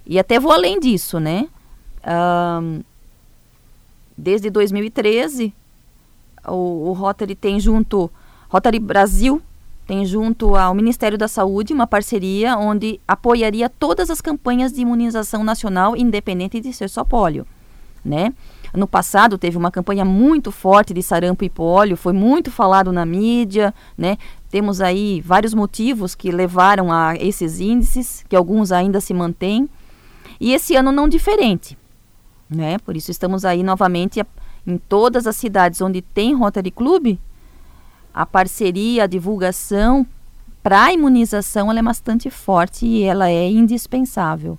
E 0.05 0.19
até 0.19 0.37
vou 0.37 0.51
além 0.51 0.77
disso, 0.77 1.21
né? 1.21 1.47
Um, 2.05 2.83
desde 4.17 4.49
2013, 4.49 5.53
o, 6.45 6.89
o 6.89 6.91
Rotary 6.91 7.33
tem 7.33 7.61
junto, 7.61 8.11
Rotary 8.49 8.77
Brasil 8.77 9.41
tem 9.87 10.05
junto 10.05 10.53
ao 10.57 10.75
Ministério 10.75 11.17
da 11.17 11.29
Saúde 11.29 11.71
uma 11.71 11.87
parceria 11.87 12.57
onde 12.57 12.99
apoiaria 13.07 13.69
todas 13.69 14.09
as 14.09 14.19
campanhas 14.19 14.73
de 14.73 14.81
imunização 14.81 15.45
nacional, 15.45 15.95
independente 15.95 16.59
de 16.59 16.73
ser 16.73 16.89
só 16.89 17.05
pólio, 17.05 17.47
né? 18.03 18.33
No 18.75 18.87
passado 18.87 19.37
teve 19.37 19.57
uma 19.57 19.71
campanha 19.71 20.03
muito 20.03 20.51
forte 20.51 20.93
de 20.93 21.01
sarampo 21.01 21.43
e 21.43 21.49
pólio, 21.49 21.95
foi 21.95 22.13
muito 22.13 22.51
falado 22.51 22.91
na 22.91 23.05
mídia, 23.05 23.73
né? 23.97 24.17
Temos 24.49 24.81
aí 24.81 25.21
vários 25.21 25.53
motivos 25.53 26.15
que 26.15 26.31
levaram 26.31 26.91
a 26.91 27.15
esses 27.15 27.59
índices, 27.59 28.25
que 28.27 28.35
alguns 28.35 28.71
ainda 28.71 28.99
se 28.99 29.13
mantêm. 29.13 29.69
E 30.39 30.53
esse 30.53 30.75
ano 30.75 30.91
não 30.91 31.07
diferente, 31.07 31.77
né? 32.49 32.77
Por 32.79 32.97
isso 32.97 33.11
estamos 33.11 33.45
aí 33.45 33.63
novamente 33.63 34.21
em 34.67 34.77
todas 34.77 35.27
as 35.27 35.35
cidades 35.35 35.79
onde 35.81 36.01
tem 36.01 36.33
Rotary 36.35 36.71
Club, 36.71 37.17
a 38.13 38.25
parceria, 38.25 39.03
a 39.03 39.07
divulgação 39.07 40.05
para 40.63 40.85
a 40.85 40.91
imunização 40.91 41.69
ela 41.69 41.79
é 41.79 41.83
bastante 41.83 42.29
forte 42.31 42.87
e 42.87 43.03
ela 43.03 43.29
é 43.29 43.47
indispensável. 43.47 44.57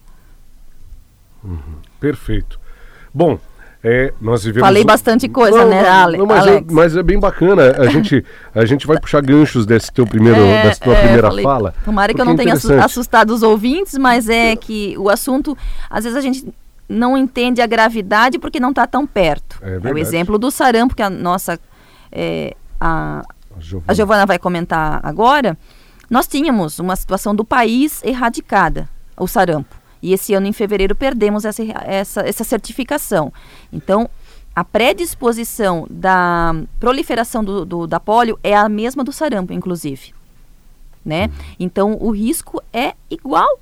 Uhum, 1.42 1.80
perfeito. 1.98 2.60
Bom, 3.12 3.40
é, 3.88 4.12
nós 4.20 4.42
vivemos... 4.42 4.66
Falei 4.66 4.82
bastante 4.82 5.28
coisa, 5.28 5.58
não, 5.58 5.68
né, 5.68 5.88
Ale, 5.88 6.18
não, 6.18 6.26
mas, 6.26 6.44
é, 6.44 6.50
Alex? 6.50 6.68
É, 6.68 6.74
mas 6.74 6.96
é 6.96 7.02
bem 7.04 7.20
bacana. 7.20 7.70
A 7.78 7.86
gente, 7.88 8.24
a 8.52 8.64
gente 8.64 8.84
vai 8.84 8.98
puxar 8.98 9.22
ganchos 9.22 9.64
desse 9.64 9.92
teu 9.92 10.04
primeiro, 10.04 10.40
é, 10.40 10.64
dessa 10.64 10.80
tua 10.80 10.92
é, 10.92 11.02
primeira 11.02 11.28
falei, 11.28 11.44
fala. 11.44 11.74
Tomara 11.84 12.12
que 12.12 12.20
eu 12.20 12.24
não 12.24 12.34
tenha 12.34 12.54
assustado 12.82 13.30
os 13.30 13.44
ouvintes, 13.44 13.96
mas 13.96 14.28
é 14.28 14.56
que 14.56 14.98
o 14.98 15.08
assunto, 15.08 15.56
às 15.88 16.02
vezes 16.02 16.18
a 16.18 16.20
gente 16.20 16.52
não 16.88 17.16
entende 17.16 17.62
a 17.62 17.66
gravidade 17.66 18.40
porque 18.40 18.58
não 18.58 18.70
está 18.70 18.88
tão 18.88 19.06
perto. 19.06 19.60
É, 19.62 19.78
é, 19.88 19.92
o 19.92 19.96
exemplo 19.96 20.36
do 20.36 20.50
sarampo 20.50 20.96
que 20.96 21.02
a 21.02 21.08
nossa 21.08 21.56
é, 22.10 22.56
a, 22.80 23.22
a 23.86 23.94
Giovana 23.94 24.26
vai 24.26 24.40
comentar 24.40 24.98
agora. 25.04 25.56
Nós 26.10 26.26
tínhamos 26.26 26.80
uma 26.80 26.96
situação 26.96 27.36
do 27.36 27.44
país 27.44 28.02
erradicada, 28.02 28.88
o 29.16 29.28
sarampo. 29.28 29.75
E 30.02 30.12
esse 30.12 30.34
ano, 30.34 30.46
em 30.46 30.52
fevereiro, 30.52 30.94
perdemos 30.94 31.44
essa, 31.44 31.62
essa, 31.84 32.20
essa 32.20 32.44
certificação. 32.44 33.32
Então, 33.72 34.08
a 34.54 34.64
predisposição 34.64 35.86
da 35.90 36.54
proliferação 36.80 37.44
do, 37.44 37.64
do, 37.64 37.86
da 37.86 38.00
polio 38.00 38.38
é 38.42 38.56
a 38.56 38.68
mesma 38.68 39.04
do 39.04 39.12
sarampo, 39.12 39.52
inclusive. 39.52 40.14
Né? 41.04 41.26
Uhum. 41.26 41.32
Então, 41.60 41.98
o 42.00 42.10
risco 42.10 42.62
é 42.72 42.94
igual 43.10 43.60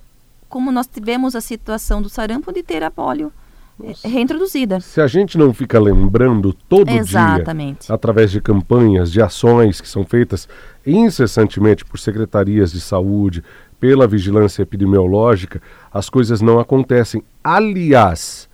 como 0.48 0.70
nós 0.70 0.86
tivemos 0.86 1.34
a 1.34 1.40
situação 1.40 2.00
do 2.00 2.08
sarampo 2.08 2.52
de 2.52 2.62
ter 2.62 2.84
a 2.84 2.92
polio 2.92 3.32
Nossa. 3.76 4.06
reintroduzida. 4.06 4.78
Se 4.78 5.00
a 5.00 5.08
gente 5.08 5.36
não 5.36 5.52
fica 5.52 5.80
lembrando 5.80 6.52
todo 6.68 6.88
Exatamente. 6.88 7.86
dia, 7.86 7.94
através 7.94 8.30
de 8.30 8.40
campanhas, 8.40 9.10
de 9.10 9.20
ações 9.20 9.80
que 9.80 9.88
são 9.88 10.04
feitas 10.04 10.48
incessantemente 10.86 11.84
por 11.84 11.98
secretarias 11.98 12.70
de 12.70 12.80
saúde, 12.80 13.42
pela 13.84 14.06
vigilância 14.06 14.62
epidemiológica, 14.62 15.60
as 15.92 16.08
coisas 16.08 16.40
não 16.40 16.58
acontecem. 16.58 17.22
Aliás, 17.44 18.48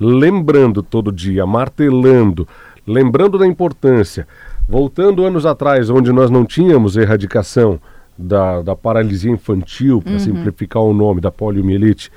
lembrando 0.00 0.82
todo 0.82 1.12
dia, 1.12 1.46
martelando, 1.46 2.48
lembrando 2.84 3.38
da 3.38 3.46
importância, 3.46 4.26
voltando 4.68 5.24
anos 5.24 5.46
atrás, 5.46 5.90
onde 5.90 6.10
nós 6.10 6.28
não 6.28 6.44
tínhamos 6.44 6.96
erradicação 6.96 7.80
da, 8.18 8.62
da 8.62 8.74
paralisia 8.74 9.30
infantil, 9.30 10.02
para 10.02 10.14
uhum. 10.14 10.18
simplificar 10.18 10.82
o 10.82 10.92
nome, 10.92 11.20
da 11.20 11.30
poliomielite, 11.30 12.10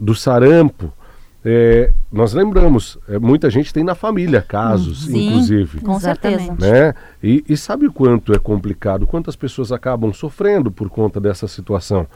do 0.00 0.14
sarampo, 0.14 0.90
é, 1.44 1.92
nós 2.10 2.32
lembramos, 2.32 2.96
é, 3.06 3.18
muita 3.18 3.50
gente 3.50 3.72
tem 3.72 3.84
na 3.84 3.94
família 3.94 4.40
casos, 4.40 5.04
Sim, 5.04 5.28
inclusive. 5.28 5.80
Com 5.80 6.00
certeza. 6.00 6.56
Né? 6.58 6.94
E, 7.22 7.44
e 7.46 7.56
sabe 7.56 7.86
o 7.86 7.92
quanto 7.92 8.32
é 8.32 8.38
complicado, 8.38 9.06
quantas 9.06 9.36
pessoas 9.36 9.70
acabam 9.70 10.12
sofrendo 10.12 10.70
por 10.70 10.88
conta 10.88 11.20
dessa 11.20 11.46
situação. 11.46 12.06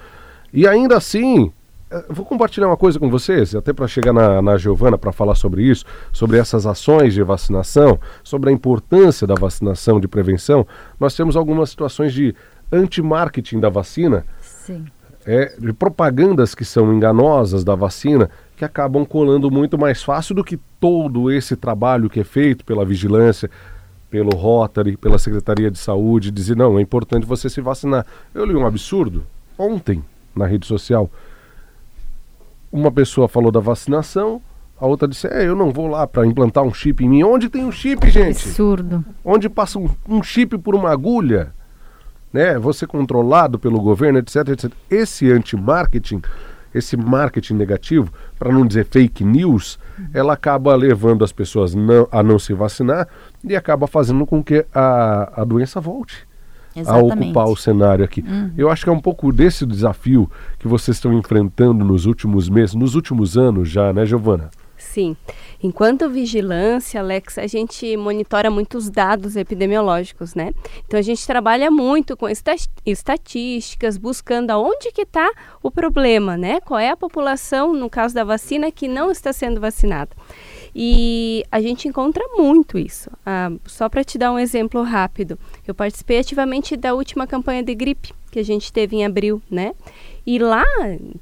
E 0.51 0.67
ainda 0.67 0.97
assim, 0.97 1.53
é, 1.91 2.05
vou 2.09 2.25
compartilhar 2.25 2.69
uma 2.69 2.77
coisa 2.77 2.99
com 2.99 3.11
vocês, 3.11 3.55
até 3.55 3.71
para 3.71 3.87
chegar 3.87 4.15
na, 4.15 4.41
na 4.41 4.57
Giovana 4.57 4.97
para 4.97 5.13
falar 5.13 5.35
sobre 5.35 5.63
isso, 5.63 5.85
sobre 6.11 6.39
essas 6.39 6.65
ações 6.65 7.13
de 7.13 7.23
vacinação, 7.23 8.01
sobre 8.25 8.49
a 8.49 8.53
importância 8.53 9.27
da 9.27 9.35
vacinação 9.35 10.01
de 10.01 10.09
prevenção. 10.09 10.67
Nós 10.99 11.15
temos 11.15 11.37
algumas 11.37 11.69
situações 11.69 12.15
de 12.15 12.35
anti-marketing 12.73 13.61
da 13.61 13.69
vacina. 13.69 14.25
Sim. 14.41 14.87
É, 15.27 15.55
de 15.59 15.75
propagandas 15.75 16.55
que 16.55 16.65
são 16.65 16.95
enganosas 16.95 17.63
da 17.63 17.75
vacina 17.75 18.31
que 18.59 18.65
acabam 18.65 19.07
colando 19.07 19.49
muito 19.51 19.79
mais 19.79 20.03
fácil 20.03 20.35
do 20.35 20.43
que 20.43 20.59
todo 20.81 21.31
esse 21.31 21.55
trabalho 21.55 22.11
que 22.11 22.19
é 22.19 22.25
feito 22.25 22.65
pela 22.65 22.85
vigilância, 22.85 23.49
pelo 24.11 24.37
Rotary, 24.37 24.97
pela 24.97 25.17
Secretaria 25.17 25.71
de 25.71 25.79
Saúde, 25.79 26.33
dizer 26.33 26.57
não, 26.57 26.77
é 26.77 26.83
importante 26.83 27.25
você 27.25 27.49
se 27.49 27.61
vacinar. 27.61 28.05
Eu 28.35 28.45
li 28.45 28.57
um 28.57 28.67
absurdo 28.67 29.25
ontem 29.57 30.05
na 30.35 30.45
rede 30.45 30.67
social. 30.67 31.09
Uma 32.73 32.91
pessoa 32.91 33.29
falou 33.29 33.53
da 33.53 33.61
vacinação, 33.61 34.43
a 34.81 34.87
outra 34.87 35.07
disse: 35.07 35.29
É, 35.29 35.47
eu 35.47 35.55
não 35.55 35.71
vou 35.71 35.87
lá 35.87 36.05
para 36.05 36.27
implantar 36.27 36.65
um 36.65 36.75
chip 36.75 37.05
em 37.05 37.09
mim. 37.09 37.23
Onde 37.23 37.49
tem 37.49 37.65
um 37.65 37.73
chip, 37.73 38.11
gente? 38.11 38.45
Absurdo. 38.45 39.05
Onde 39.25 39.49
passa 39.49 39.79
um, 39.79 39.89
um 40.09 40.21
chip 40.21 40.59
por 40.59 40.75
uma 40.75 40.91
agulha? 40.91 41.55
Né? 42.33 42.59
Você 42.59 42.89
controlado 42.89 43.57
pelo 43.57 43.81
governo, 43.81 44.19
etc, 44.19 44.49
etc. 44.49 44.73
Esse 44.91 45.31
anti-marketing 45.31 46.23
esse 46.75 46.97
marketing 46.97 47.55
negativo, 47.55 48.13
para 48.39 48.53
não 48.53 48.67
dizer 48.67 48.87
fake 48.87 49.25
news, 49.25 49.79
ela 50.13 50.35
acaba 50.35 50.75
levando 50.75 51.25
as 51.25 51.33
pessoas 51.33 51.75
não, 51.75 52.09
a 52.11 52.23
não 52.23 52.39
se 52.39 52.53
vacinar 52.53 53.09
e 53.43 53.57
acaba 53.57 53.87
fazendo 53.87 54.27
com 54.27 54.43
que 54.43 54.65
a, 54.75 55.43
a 55.43 55.45
doença 55.45 55.81
volte 55.81 56.27
Exatamente. 56.75 57.13
a 57.13 57.25
ocupar 57.25 57.47
o 57.47 57.57
cenário 57.57 58.05
aqui. 58.05 58.25
Uhum. 58.27 58.53
Eu 58.57 58.71
acho 58.71 58.85
que 58.85 58.91
é 58.91 58.93
um 58.93 59.01
pouco 59.01 59.33
desse 59.33 59.67
desafio 59.67 60.31
que 60.59 60.69
vocês 60.69 60.97
estão 60.97 61.13
enfrentando 61.13 61.85
nos 61.85 62.07
últimos 62.07 62.49
meses, 62.49 62.75
nos 62.75 62.95
últimos 62.95 63.37
anos 63.37 63.69
já, 63.69 63.93
né, 63.93 64.07
Giovana? 64.07 64.51
Sim. 64.79 65.17
Enquanto 65.63 66.09
vigilância, 66.09 67.01
Alex, 67.01 67.37
a 67.37 67.47
gente 67.47 67.97
monitora 67.97 68.49
muitos 68.49 68.89
dados 68.89 69.37
epidemiológicos, 69.37 70.35
né? 70.35 70.53
Então 70.87 70.99
a 70.99 71.03
gente 71.03 71.27
trabalha 71.27 71.69
muito 71.71 72.17
com 72.17 72.29
estatísticas, 72.87 73.99
buscando 73.99 74.51
aonde 74.51 74.93
que 74.93 75.03
está 75.03 75.29
o 75.63 75.71
problema, 75.71 76.37
né? 76.37 76.61
Qual 76.61 76.79
é 76.79 76.91
a 76.91 76.97
população, 76.97 77.75
no 77.75 77.91
caso 77.91 78.15
da 78.15 78.23
vacina, 78.23 78.71
que 78.71 78.87
não 78.87 79.11
está 79.11 79.33
sendo 79.33 79.61
vacinada. 79.61 80.11
E 80.75 81.45
a 81.51 81.61
gente 81.61 81.89
encontra 81.89 82.25
muito 82.37 82.79
isso. 82.79 83.11
Ah, 83.27 83.51
só 83.67 83.89
para 83.89 84.05
te 84.05 84.17
dar 84.17 84.31
um 84.31 84.39
exemplo 84.39 84.83
rápido, 84.83 85.37
eu 85.67 85.75
participei 85.75 86.21
ativamente 86.21 86.77
da 86.77 86.95
última 86.95 87.27
campanha 87.27 87.63
de 87.65 87.75
gripe 87.75 88.13
que 88.31 88.39
a 88.39 88.45
gente 88.45 88.73
teve 88.73 88.97
em 88.97 89.05
abril, 89.05 89.43
né? 89.51 89.73
E 90.25 90.39
lá, 90.39 90.65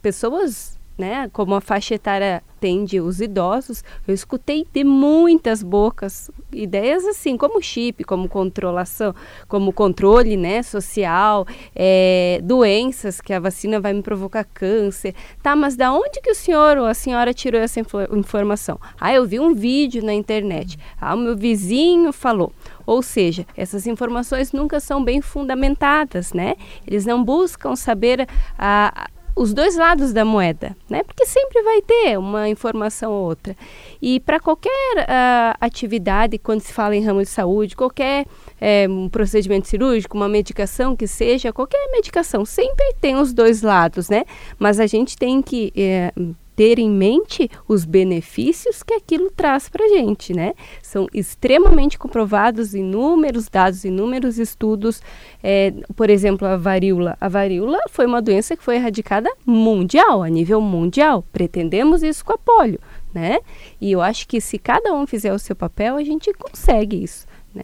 pessoas 0.03 0.76
né, 0.99 1.29
como 1.33 1.55
a 1.55 1.61
faixa 1.61 1.95
etária 1.95 2.43
tende 2.59 3.01
os 3.01 3.21
idosos, 3.21 3.85
eu 4.09 4.15
escutei 4.15 4.67
de 4.73 4.83
muitas 4.83 5.63
bocas 5.63 6.31
ideias 6.53 7.05
assim, 7.05 7.37
como 7.37 7.63
chip, 7.63 8.03
como 8.05 8.29
controlação, 8.29 9.15
como 9.47 9.73
controle, 9.73 10.37
né, 10.37 10.63
social, 10.63 11.47
é, 11.75 12.41
doenças 12.43 13.21
que 13.21 13.33
a 13.33 13.39
vacina 13.39 13.79
vai 13.79 13.93
me 13.93 14.03
provocar 14.03 14.45
câncer. 14.45 15.15
Tá, 15.43 15.55
mas 15.55 15.77
da 15.77 15.93
onde 15.93 16.21
que 16.21 16.31
o 16.31 16.35
senhor 16.35 16.79
ou 16.79 16.87
a 16.87 16.95
senhora 16.95 17.35
tirou 17.35 17.61
essa 17.61 17.81
informação? 18.13 18.81
Ah, 18.99 19.13
eu 19.13 19.25
vi 19.27 19.39
um 19.39 19.55
vídeo 19.55 20.03
na 20.03 20.15
internet. 20.15 20.79
Ah, 21.01 21.15
o 21.15 21.19
meu 21.19 21.37
vizinho 21.37 22.13
falou. 22.13 22.53
Ou 22.87 23.03
seja, 23.03 23.45
essas 23.57 23.87
informações 23.87 24.53
nunca 24.53 24.79
são 24.79 25.05
bem 25.05 25.21
fundamentadas, 25.21 26.33
né? 26.33 26.55
Eles 26.87 27.05
não 27.05 27.23
buscam 27.23 27.75
saber 27.75 28.27
a, 28.57 29.09
os 29.37 29.53
dois 29.53 29.77
lados 29.77 30.15
da 30.15 30.25
moeda, 30.25 30.75
né? 30.89 31.03
Porque 31.03 31.27
sempre 31.27 31.63
vai 31.63 31.83
ter 31.83 32.19
uma 32.19 32.49
informação 32.49 33.13
ou 33.13 33.27
outra. 33.27 33.55
E 34.01 34.19
para 34.21 34.41
qualquer 34.41 34.97
uh, 35.01 35.57
atividade, 35.61 36.39
quando 36.39 36.63
se 36.63 36.73
fala 36.73 36.97
em 36.97 37.05
ramo 37.05 37.21
de 37.21 37.29
saúde, 37.29 37.77
qualquer 37.77 38.27
é, 38.59 38.87
um 38.89 39.11
procedimento 39.11 39.69
cirúrgico, 39.69 40.17
uma 40.17 40.29
medicação 40.29 40.97
que 40.97 41.07
seja, 41.07 41.53
qualquer 41.53 41.91
medicação, 41.93 42.47
sempre 42.47 42.95
tem 42.99 43.17
os 43.17 43.35
dois 43.35 43.61
lados, 43.61 44.09
né? 44.09 44.25
Mas 44.59 44.81
a 44.81 44.87
gente 44.87 45.19
tem 45.19 45.43
que 45.43 45.71
é, 45.77 46.13
ter 46.57 46.79
em 46.79 46.91
mente 46.91 47.51
os 47.69 47.85
benefícios 47.85 48.83
que 48.83 48.95
aquilo 48.95 49.31
traz 49.31 49.69
para 49.69 49.85
a 49.85 49.89
gente, 49.89 50.33
né? 50.33 50.55
São 50.83 51.07
extremamente 51.13 51.99
comprovados 51.99 52.75
inúmeros 52.75 53.49
dados, 53.49 53.85
inúmeros 53.85 54.39
estudos. 54.39 55.03
É, 55.43 55.73
por 55.95 56.09
exemplo, 56.09 56.49
a 56.49 56.57
varíola. 56.57 57.17
A 57.21 57.29
varíola 57.29 57.79
foi 57.91 58.07
uma 58.07 58.23
doença 58.23 58.57
que 58.57 58.63
foi 58.63 58.77
erradicada 58.77 59.31
mundial, 59.45 60.23
a 60.23 60.29
nível 60.29 60.61
mundial. 60.61 61.23
Pretendemos 61.31 62.03
isso 62.03 62.25
com 62.25 62.33
a 62.33 62.39
polio, 62.39 62.81
né? 63.13 63.39
E 63.79 63.93
eu 63.93 64.01
acho 64.01 64.27
que 64.27 64.41
se 64.41 64.59
cada 64.59 64.95
um 64.95 65.07
fizer 65.07 65.35
o 65.35 65.39
seu 65.39 65.55
papel, 65.55 65.97
a 65.97 66.03
gente 66.03 66.33
consegue 66.33 67.03
isso. 67.03 67.27
Né? 67.55 67.63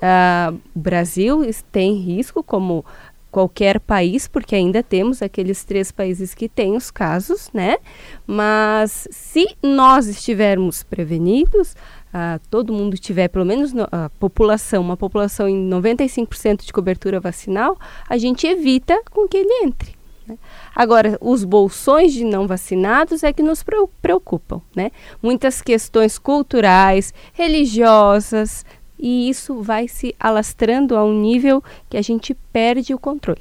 Uh, 0.00 0.58
o 0.74 0.78
Brasil 0.78 1.42
tem 1.70 1.94
risco, 1.94 2.42
como 2.42 2.86
qualquer 3.30 3.80
país, 3.80 4.26
porque 4.26 4.54
ainda 4.54 4.82
temos 4.82 5.22
aqueles 5.22 5.64
três 5.64 5.92
países 5.92 6.34
que 6.34 6.48
têm 6.48 6.76
os 6.76 6.90
casos, 6.90 7.50
né? 7.54 7.78
Mas 8.26 9.08
se 9.10 9.56
nós 9.62 10.06
estivermos 10.06 10.82
prevenidos, 10.82 11.72
uh, 12.12 12.40
todo 12.50 12.72
mundo 12.72 12.98
tiver, 12.98 13.28
pelo 13.28 13.44
menos 13.44 13.72
no, 13.72 13.86
a 13.90 14.10
população, 14.18 14.82
uma 14.82 14.96
população 14.96 15.48
em 15.48 15.70
95% 15.70 16.64
de 16.64 16.72
cobertura 16.72 17.20
vacinal, 17.20 17.78
a 18.08 18.18
gente 18.18 18.46
evita 18.46 19.00
com 19.10 19.28
que 19.28 19.36
ele 19.36 19.64
entre. 19.64 20.00
Né? 20.26 20.38
Agora, 20.74 21.18
os 21.20 21.44
bolsões 21.44 22.12
de 22.12 22.24
não 22.24 22.46
vacinados 22.46 23.22
é 23.22 23.32
que 23.32 23.42
nos 23.42 23.64
preocupam, 24.00 24.60
né? 24.74 24.90
Muitas 25.22 25.60
questões 25.60 26.18
culturais, 26.18 27.12
religiosas, 27.32 28.64
e 29.00 29.28
isso 29.28 29.62
vai 29.62 29.88
se 29.88 30.14
alastrando 30.18 30.96
a 30.96 31.04
um 31.04 31.18
nível 31.18 31.62
que 31.88 31.96
a 31.96 32.02
gente 32.02 32.34
perde 32.52 32.94
o 32.94 32.98
controle. 32.98 33.40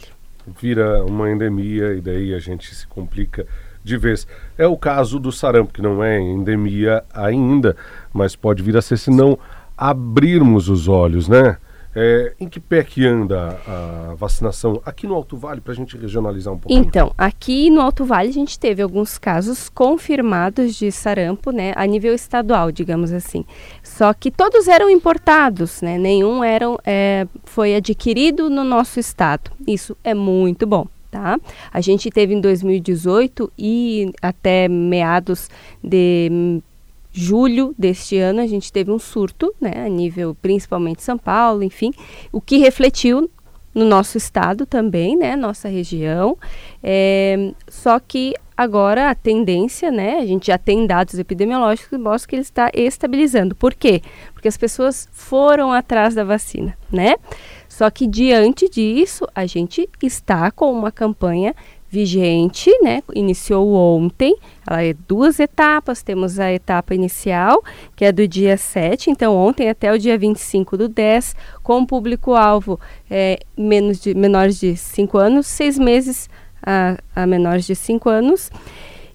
Vira 0.60 1.04
uma 1.06 1.30
endemia 1.30 1.94
e 1.94 2.02
daí 2.02 2.34
a 2.34 2.40
gente 2.40 2.74
se 2.74 2.88
complica 2.88 3.46
de 3.84 3.98
vez. 3.98 4.28
É 4.58 4.68
o 4.68 4.78
caso 4.78 5.20
do 5.20 5.32
sarampo, 5.32 5.74
que 5.74 5.82
não 5.82 6.04
é 6.04 6.20
endemia 6.20 7.04
ainda, 7.14 7.76
mas 8.14 8.36
pode 8.36 8.64
vir 8.64 8.78
a 8.78 8.82
ser 8.82 8.98
se 8.98 9.12
não 9.12 9.38
abrirmos 9.78 10.70
os 10.70 10.88
olhos, 10.88 11.28
né? 11.28 11.58
É, 11.96 12.34
em 12.40 12.48
que 12.48 12.60
pé 12.60 12.84
que 12.84 13.06
anda 13.06 13.60
a 13.68 14.14
vacinação 14.16 14.80
aqui 14.86 15.08
no 15.08 15.16
Alto 15.16 15.36
Vale, 15.36 15.60
para 15.60 15.74
a 15.74 15.76
gente 15.76 15.98
regionalizar 15.98 16.54
um 16.54 16.58
pouquinho? 16.60 16.84
Então, 16.84 17.12
aqui 17.18 17.72
no 17.72 17.82
Alto 17.82 18.06
Vale 18.06 18.30
a 18.30 18.34
gente 18.34 18.60
teve 18.60 18.82
alguns 18.82 19.18
casos 19.18 19.70
confirmados 19.70 20.76
de 20.76 20.92
sarampo, 20.92 21.52
né, 21.52 21.74
a 21.76 21.86
nível 21.88 22.14
estadual, 22.14 22.72
digamos 22.72 23.12
assim. 23.12 23.44
Só 23.82 24.14
que 24.14 24.30
todos 24.30 24.68
eram 24.68 24.88
importados, 24.90 25.82
né, 25.82 25.98
nenhum 25.98 26.44
eram, 26.44 26.78
é, 26.86 27.28
foi 27.44 27.76
adquirido 27.76 28.50
no 28.50 28.64
nosso 28.64 29.00
estado. 29.00 29.52
Isso 29.68 29.98
é 30.04 30.14
muito 30.14 30.68
bom. 30.68 30.88
Tá? 31.12 31.40
A 31.74 31.82
gente 31.82 32.12
teve 32.12 32.36
em 32.36 32.40
2018 32.40 33.52
e 33.58 34.12
até 34.22 34.68
meados 34.68 35.50
de 35.84 36.62
julho 37.12 37.74
deste 37.78 38.18
ano 38.18 38.42
a 38.42 38.48
gente 38.48 38.72
teve 38.72 38.92
um 38.92 39.00
surto, 39.00 39.54
né, 39.60 39.86
a 39.86 39.90
nível 39.90 40.36
principalmente 40.42 41.04
São 41.04 41.18
Paulo, 41.18 41.64
enfim, 41.64 41.92
o 42.32 42.40
que 42.40 42.58
refletiu 42.58 43.30
no 43.74 43.86
nosso 43.86 44.18
estado 44.18 44.66
também, 44.66 45.16
né, 45.16 45.36
nossa 45.36 45.68
região. 45.68 46.38
É, 46.84 47.52
só 47.68 48.00
que 48.00 48.34
agora 48.56 49.10
a 49.10 49.16
tendência, 49.16 49.92
né, 49.92 50.18
a 50.18 50.26
gente 50.26 50.48
já 50.48 50.58
tem 50.58 50.86
dados 50.86 51.18
epidemiológicos 51.18 51.90
que 51.90 51.98
mostram 51.98 52.30
que 52.30 52.36
ele 52.36 52.42
está 52.42 52.70
estabilizando. 52.74 53.56
Por 53.56 53.74
quê? 53.74 54.02
Porque 54.34 54.48
as 54.48 54.58
pessoas 54.58 55.08
foram 55.12 55.72
atrás 55.72 56.16
da 56.16 56.24
vacina, 56.24 56.78
né? 56.92 57.16
Só 57.68 57.90
que 57.90 58.06
diante 58.08 58.68
disso, 58.68 59.26
a 59.34 59.46
gente 59.46 59.88
está 60.02 60.52
com 60.52 60.74
uma 60.74 60.92
campanha 60.92 61.56
vigente, 61.90 62.70
né? 62.82 63.02
Iniciou 63.16 63.74
ontem. 63.74 64.36
Ela 64.68 64.84
é 64.84 64.94
duas 65.08 65.40
etapas. 65.40 66.04
Temos 66.04 66.40
a 66.40 66.52
etapa 66.52 66.94
inicial, 66.94 67.64
que 67.96 68.06
é 68.06 68.12
do 68.12 68.28
dia 68.28 68.58
7, 68.58 69.10
então 69.10 69.36
ontem 69.36 69.70
até 69.70 69.92
o 69.92 69.98
dia 69.98 70.18
25 70.18 70.78
do 70.78 70.88
10, 70.88 71.36
com 71.64 71.86
público-alvo 71.86 72.80
é, 73.10 73.40
menos 73.58 74.00
de, 74.00 74.14
menores 74.14 74.60
de 74.60 74.76
5 74.76 75.18
anos, 75.18 75.48
seis 75.48 75.80
meses 75.80 76.30
a, 76.62 76.98
a 77.16 77.26
menores 77.26 77.66
de 77.66 77.76
5 77.76 78.10
anos. 78.10 78.52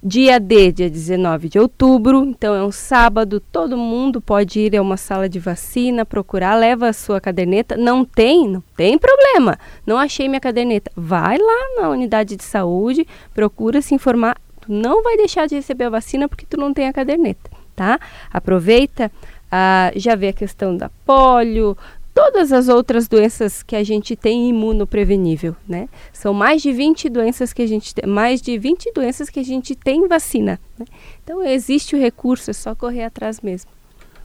Dia 0.07 0.38
D, 0.38 0.71
dia 0.71 0.90
19 0.90 1.49
de 1.49 1.59
outubro, 1.59 2.27
então 2.27 2.55
é 2.55 2.62
um 2.62 2.71
sábado, 2.71 3.40
todo 3.40 3.75
mundo 3.75 4.21
pode 4.21 4.61
ir 4.61 4.77
a 4.77 4.83
uma 4.83 4.99
sala 4.99 5.31
de 5.31 5.38
vacina, 5.38 6.05
procurar, 6.05 6.57
leva 6.57 6.88
a 6.88 6.93
sua 6.93 7.19
caderneta. 7.23 7.75
Não 7.75 8.05
tem, 8.05 8.47
não 8.47 8.62
tem 8.77 8.99
problema. 8.99 9.59
Não 9.87 9.97
achei 9.97 10.29
minha 10.29 10.43
caderneta. 10.43 10.93
Vai 10.95 11.38
lá 11.38 11.81
na 11.81 11.88
unidade 11.88 12.37
de 12.37 12.45
saúde, 12.45 13.07
procura 13.33 13.81
se 13.81 13.95
informar. 13.95 14.37
Tu 14.61 14.71
não 14.71 15.03
vai 15.03 15.17
deixar 15.17 15.47
de 15.47 15.55
receber 15.55 15.85
a 15.85 15.90
vacina 15.90 16.29
porque 16.29 16.45
tu 16.45 16.59
não 16.59 16.75
tem 16.75 16.87
a 16.87 16.93
caderneta, 16.93 17.51
tá? 17.75 17.99
Aproveita, 18.31 19.11
ah, 19.51 19.90
já 19.97 20.14
vê 20.14 20.29
a 20.29 20.33
questão 20.35 20.77
da 20.77 20.90
polio, 21.07 21.79
todas 22.14 22.53
as 22.53 22.68
outras 22.68 23.09
doenças 23.09 23.62
que 23.62 23.74
a 23.74 23.83
gente 23.83 24.14
tem 24.14 24.48
imunoprevenível, 24.48 25.57
né? 25.68 25.88
São 26.12 26.33
mais 26.33 26.62
de 26.62 26.72
20 26.72 27.09
doenças 27.09 27.53
que 27.53 27.61
a 27.61 27.66
gente 27.66 27.94
tem, 27.94 28.09
mais 28.09 28.40
de 28.40 28.57
20 28.57 28.92
doenças 28.94 29.29
que 29.29 29.40
a 29.40 29.42
gente 29.42 29.74
tem 29.74 30.07
vacina. 30.07 30.61
Né? 30.79 30.87
Então 31.22 31.42
existe 31.42 31.96
o 31.96 31.98
recurso, 31.98 32.50
é 32.50 32.55
só 32.55 32.74
correr 32.74 33.03
atrás 33.03 33.40
mesmo. 33.40 33.70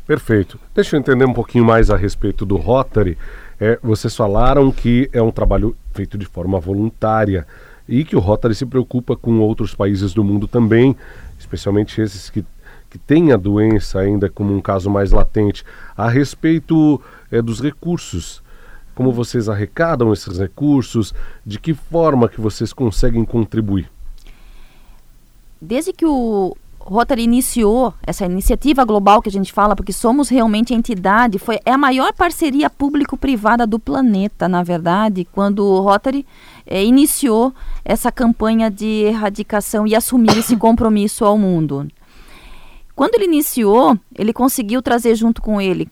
Perfeito. 0.05 0.59
Deixa 0.73 0.95
eu 0.95 0.99
entender 0.99 1.25
um 1.25 1.33
pouquinho 1.33 1.65
mais 1.65 1.89
a 1.89 1.97
respeito 1.97 2.45
do 2.45 2.55
Rotary. 2.57 3.17
É, 3.59 3.77
vocês 3.81 4.15
falaram 4.15 4.71
que 4.71 5.09
é 5.11 5.21
um 5.21 5.31
trabalho 5.31 5.75
feito 5.93 6.17
de 6.17 6.25
forma 6.25 6.59
voluntária 6.59 7.45
e 7.87 8.03
que 8.03 8.15
o 8.15 8.19
Rotary 8.19 8.55
se 8.55 8.65
preocupa 8.65 9.15
com 9.15 9.39
outros 9.39 9.73
países 9.73 10.13
do 10.13 10.23
mundo 10.23 10.47
também, 10.47 10.95
especialmente 11.39 11.99
esses 11.99 12.29
que, 12.29 12.45
que 12.89 12.97
têm 12.97 13.31
a 13.31 13.37
doença 13.37 13.99
ainda 13.99 14.29
como 14.29 14.53
um 14.53 14.61
caso 14.61 14.89
mais 14.89 15.11
latente. 15.11 15.63
A 15.95 16.09
respeito 16.09 17.01
é, 17.31 17.41
dos 17.41 17.61
recursos. 17.61 18.41
Como 18.95 19.11
vocês 19.11 19.47
arrecadam 19.47 20.11
esses 20.11 20.37
recursos? 20.39 21.13
De 21.45 21.59
que 21.59 21.73
forma 21.73 22.27
que 22.27 22.41
vocês 22.41 22.73
conseguem 22.73 23.23
contribuir? 23.23 23.89
Desde 25.61 25.93
que 25.93 26.05
o 26.05 26.55
Rotary 26.79 27.23
iniciou 27.23 27.93
essa 28.01 28.25
iniciativa 28.25 28.83
global 28.83 29.21
que 29.21 29.29
a 29.29 29.31
gente 29.31 29.53
fala, 29.53 29.75
porque 29.75 29.93
somos 29.93 30.27
realmente 30.27 30.73
a 30.73 30.75
entidade, 30.75 31.37
foi, 31.37 31.59
é 31.63 31.71
a 31.71 31.77
maior 31.77 32.11
parceria 32.13 32.69
público-privada 32.69 33.67
do 33.67 33.77
planeta, 33.77 34.47
na 34.47 34.63
verdade, 34.63 35.27
quando 35.31 35.63
o 35.63 35.81
Rotary 35.81 36.25
é, 36.65 36.83
iniciou 36.83 37.53
essa 37.85 38.11
campanha 38.11 38.71
de 38.71 39.03
erradicação 39.03 39.85
e 39.85 39.95
assumir 39.95 40.35
esse 40.37 40.55
compromisso 40.57 41.23
ao 41.23 41.37
mundo. 41.37 41.87
Quando 42.99 43.15
ele 43.15 43.23
iniciou, 43.23 43.97
ele 44.13 44.33
conseguiu 44.33 44.81
trazer 44.81 45.15
junto 45.15 45.41
com 45.41 45.61
ele 45.61 45.87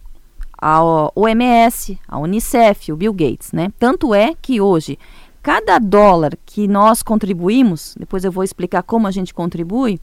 a 0.57 0.83
OMS, 1.15 1.97
a 2.05 2.19
Unicef, 2.19 2.91
o 2.91 2.97
Bill 2.97 3.13
Gates, 3.13 3.53
né? 3.53 3.71
Tanto 3.79 4.13
é 4.13 4.35
que 4.41 4.59
hoje 4.59 4.99
cada 5.41 5.79
dólar 5.79 6.37
que 6.45 6.67
nós 6.67 7.01
contribuímos, 7.01 7.95
depois 7.97 8.25
eu 8.25 8.31
vou 8.33 8.43
explicar 8.43 8.83
como 8.83 9.07
a 9.07 9.11
gente 9.11 9.33
contribui, 9.33 10.01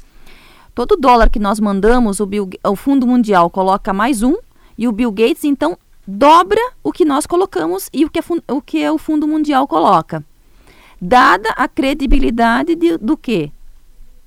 Todo 0.74 0.96
dólar 0.96 1.28
que 1.28 1.38
nós 1.38 1.60
mandamos, 1.60 2.20
o, 2.20 2.26
Bill, 2.26 2.48
o 2.66 2.74
Fundo 2.74 3.06
Mundial 3.06 3.50
coloca 3.50 3.92
mais 3.92 4.22
um 4.22 4.36
e 4.78 4.88
o 4.88 4.92
Bill 4.92 5.12
Gates 5.12 5.44
então 5.44 5.76
dobra 6.08 6.72
o 6.82 6.90
que 6.90 7.04
nós 7.04 7.26
colocamos 7.26 7.90
e 7.92 8.06
o 8.06 8.10
que, 8.10 8.20
o, 8.48 8.62
que 8.62 8.88
o 8.88 8.96
Fundo 8.96 9.28
Mundial 9.28 9.68
coloca. 9.68 10.24
Dada 10.98 11.50
a 11.50 11.68
credibilidade 11.68 12.74
de, 12.74 12.96
do 12.96 13.14
que? 13.14 13.52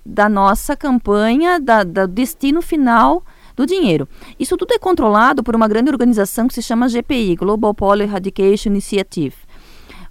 Da 0.09 0.29
nossa 0.29 0.75
campanha, 0.75 1.59
da, 1.59 1.83
do 1.83 2.07
destino 2.07 2.61
final 2.61 3.23
do 3.57 3.65
dinheiro. 3.65 4.07
Isso 4.39 4.55
tudo 4.55 4.73
é 4.73 4.79
controlado 4.79 5.43
por 5.43 5.55
uma 5.55 5.67
grande 5.67 5.89
organização 5.89 6.47
que 6.47 6.53
se 6.53 6.61
chama 6.61 6.87
GPI, 6.87 7.35
Global 7.35 7.73
Polio 7.73 8.03
Eradication 8.03 8.69
Initiative, 8.69 9.35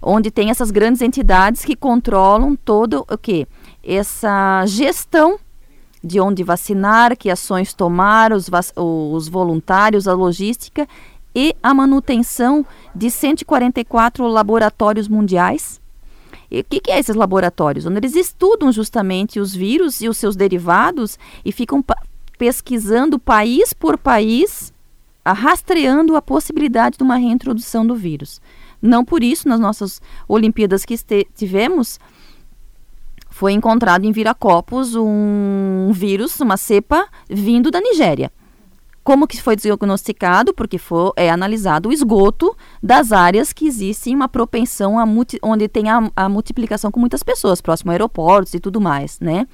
onde 0.01 0.29
tem 0.29 0.51
essas 0.51 0.69
grandes 0.69 1.01
entidades 1.01 1.65
que 1.65 1.75
controlam 1.75 2.55
todo 2.55 3.05
o 3.09 3.17
que? 3.17 3.47
Essa 3.83 4.65
gestão 4.67 5.39
de 6.03 6.19
onde 6.19 6.43
vacinar, 6.43 7.17
que 7.17 7.29
ações 7.29 7.73
tomar, 7.73 8.31
os, 8.31 8.49
os 8.75 9.27
voluntários, 9.27 10.07
a 10.07 10.13
logística 10.13 10.87
e 11.33 11.55
a 11.61 11.73
manutenção 11.73 12.65
de 12.95 13.09
144 13.09 14.27
laboratórios 14.27 15.07
mundiais. 15.07 15.79
E 16.49 16.61
o 16.61 16.63
que, 16.63 16.79
que 16.79 16.91
é 16.91 16.99
esses 16.99 17.15
laboratórios? 17.15 17.85
Onde 17.85 17.97
eles 17.97 18.15
estudam 18.15 18.71
justamente 18.71 19.39
os 19.39 19.53
vírus 19.53 20.01
e 20.01 20.07
os 20.07 20.17
seus 20.17 20.35
derivados 20.35 21.19
e 21.43 21.51
ficam 21.51 21.83
pesquisando 22.37 23.19
país 23.19 23.73
por 23.73 23.97
país, 23.97 24.73
rastreando 25.25 26.15
a 26.15 26.21
possibilidade 26.21 26.97
de 26.97 27.03
uma 27.03 27.17
reintrodução 27.17 27.85
do 27.85 27.95
vírus. 27.95 28.41
Não 28.81 29.03
por 29.03 29.23
isso, 29.23 29.49
nas 29.49 29.59
nossas 29.59 30.01
Olimpíadas 30.27 30.85
que 30.85 30.95
tivemos, 31.35 31.99
foi 33.29 33.51
encontrado 33.53 34.05
em 34.05 34.11
Viracopos 34.11 34.95
um 34.95 35.91
vírus, 35.93 36.39
uma 36.39 36.57
cepa, 36.57 37.07
vindo 37.29 37.69
da 37.69 37.81
Nigéria. 37.81 38.31
Como 39.07 39.25
que 39.25 39.41
foi 39.41 39.55
diagnosticado? 39.55 40.53
Porque 40.53 40.77
foi, 40.77 41.11
é 41.15 41.29
analisado 41.29 41.87
o 41.87 41.93
esgoto 41.93 42.53
das 42.83 43.13
áreas 43.13 43.53
que 43.53 43.65
existem 43.65 44.13
uma 44.13 44.27
propensão 44.27 44.99
a 44.99 45.05
onde 45.41 45.69
tem 45.69 45.89
a, 45.89 46.11
a 46.13 46.27
multiplicação 46.27 46.91
com 46.91 46.99
muitas 46.99 47.23
pessoas, 47.23 47.61
próximo 47.61 47.89
a 47.89 47.93
aeroportos 47.93 48.53
e 48.53 48.59
tudo 48.59 48.81
mais, 48.81 49.17
né? 49.21 49.47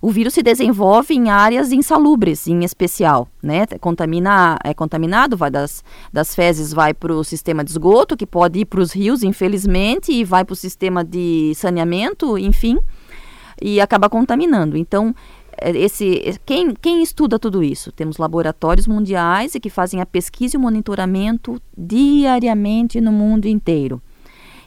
o 0.00 0.10
vírus 0.10 0.32
se 0.32 0.42
desenvolve 0.42 1.12
em 1.12 1.28
áreas 1.28 1.72
insalubres, 1.72 2.46
em 2.46 2.64
especial, 2.64 3.28
né? 3.42 3.66
Contamina, 3.80 4.56
é 4.64 4.72
contaminado, 4.72 5.36
vai 5.36 5.50
das, 5.50 5.84
das 6.10 6.34
fezes, 6.34 6.72
vai 6.72 6.94
para 6.94 7.12
o 7.12 7.22
sistema 7.22 7.62
de 7.62 7.72
esgoto, 7.72 8.16
que 8.16 8.26
pode 8.26 8.60
ir 8.60 8.64
para 8.64 8.80
os 8.80 8.92
rios, 8.92 9.22
infelizmente, 9.22 10.10
e 10.10 10.24
vai 10.24 10.42
para 10.42 10.54
o 10.54 10.56
sistema 10.56 11.04
de 11.04 11.52
saneamento, 11.54 12.38
enfim, 12.38 12.78
e 13.60 13.78
acaba 13.78 14.08
contaminando. 14.08 14.74
Então, 14.74 15.14
esse, 15.62 16.38
quem, 16.44 16.74
quem 16.74 17.02
estuda 17.02 17.38
tudo 17.38 17.62
isso? 17.62 17.92
Temos 17.92 18.18
laboratórios 18.18 18.86
mundiais 18.86 19.54
e 19.54 19.60
que 19.60 19.70
fazem 19.70 20.00
a 20.00 20.06
pesquisa 20.06 20.56
e 20.56 20.58
o 20.58 20.60
monitoramento 20.60 21.60
diariamente 21.76 23.00
no 23.00 23.12
mundo 23.12 23.46
inteiro. 23.46 24.00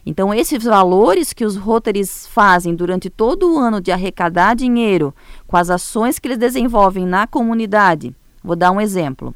Então, 0.06 0.34
esses 0.34 0.64
valores 0.64 1.34
que 1.34 1.46
os 1.46 1.56
Rotaries 1.56 2.26
fazem 2.28 2.74
durante 2.74 3.10
todo 3.10 3.54
o 3.54 3.60
ano 3.60 3.80
de 3.80 3.92
arrecadar 3.92 4.56
dinheiro 4.56 5.14
com 5.46 5.58
as 5.58 5.70
ações 5.70 6.18
que 6.18 6.28
eles 6.28 6.38
desenvolvem 6.38 7.06
na 7.06 7.28
comunidade, 7.28 8.16
vou 8.44 8.56
dar 8.56 8.72
um 8.72 8.82
exemplo. 8.82 9.36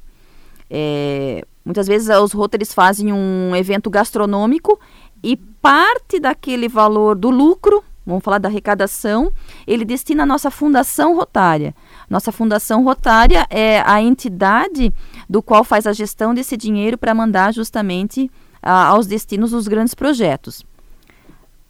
É, 0.69 1.45
muitas 1.63 1.85
vezes 1.85 2.09
os 2.17 2.31
Rotaries 2.31 2.73
fazem 2.73 3.13
um 3.13 3.55
evento 3.55 3.89
gastronômico 3.89 4.79
e 5.21 5.37
parte 5.37 6.19
daquele 6.19 6.67
valor 6.67 7.15
do 7.15 7.29
lucro, 7.29 7.83
vamos 8.05 8.23
falar 8.23 8.37
da 8.37 8.49
arrecadação, 8.49 9.31
ele 9.65 9.85
destina 9.85 10.23
à 10.23 10.25
nossa 10.25 10.51
Fundação 10.51 11.15
Rotária. 11.15 11.73
Nossa 12.09 12.31
Fundação 12.31 12.83
Rotária 12.83 13.47
é 13.49 13.81
a 13.85 14.01
entidade 14.01 14.93
do 15.29 15.41
qual 15.41 15.63
faz 15.63 15.87
a 15.87 15.93
gestão 15.93 16.33
desse 16.33 16.57
dinheiro 16.57 16.97
para 16.97 17.13
mandar 17.13 17.53
justamente 17.53 18.29
aos 18.61 19.07
destinos 19.07 19.51
dos 19.51 19.67
grandes 19.67 19.93
projetos. 19.93 20.65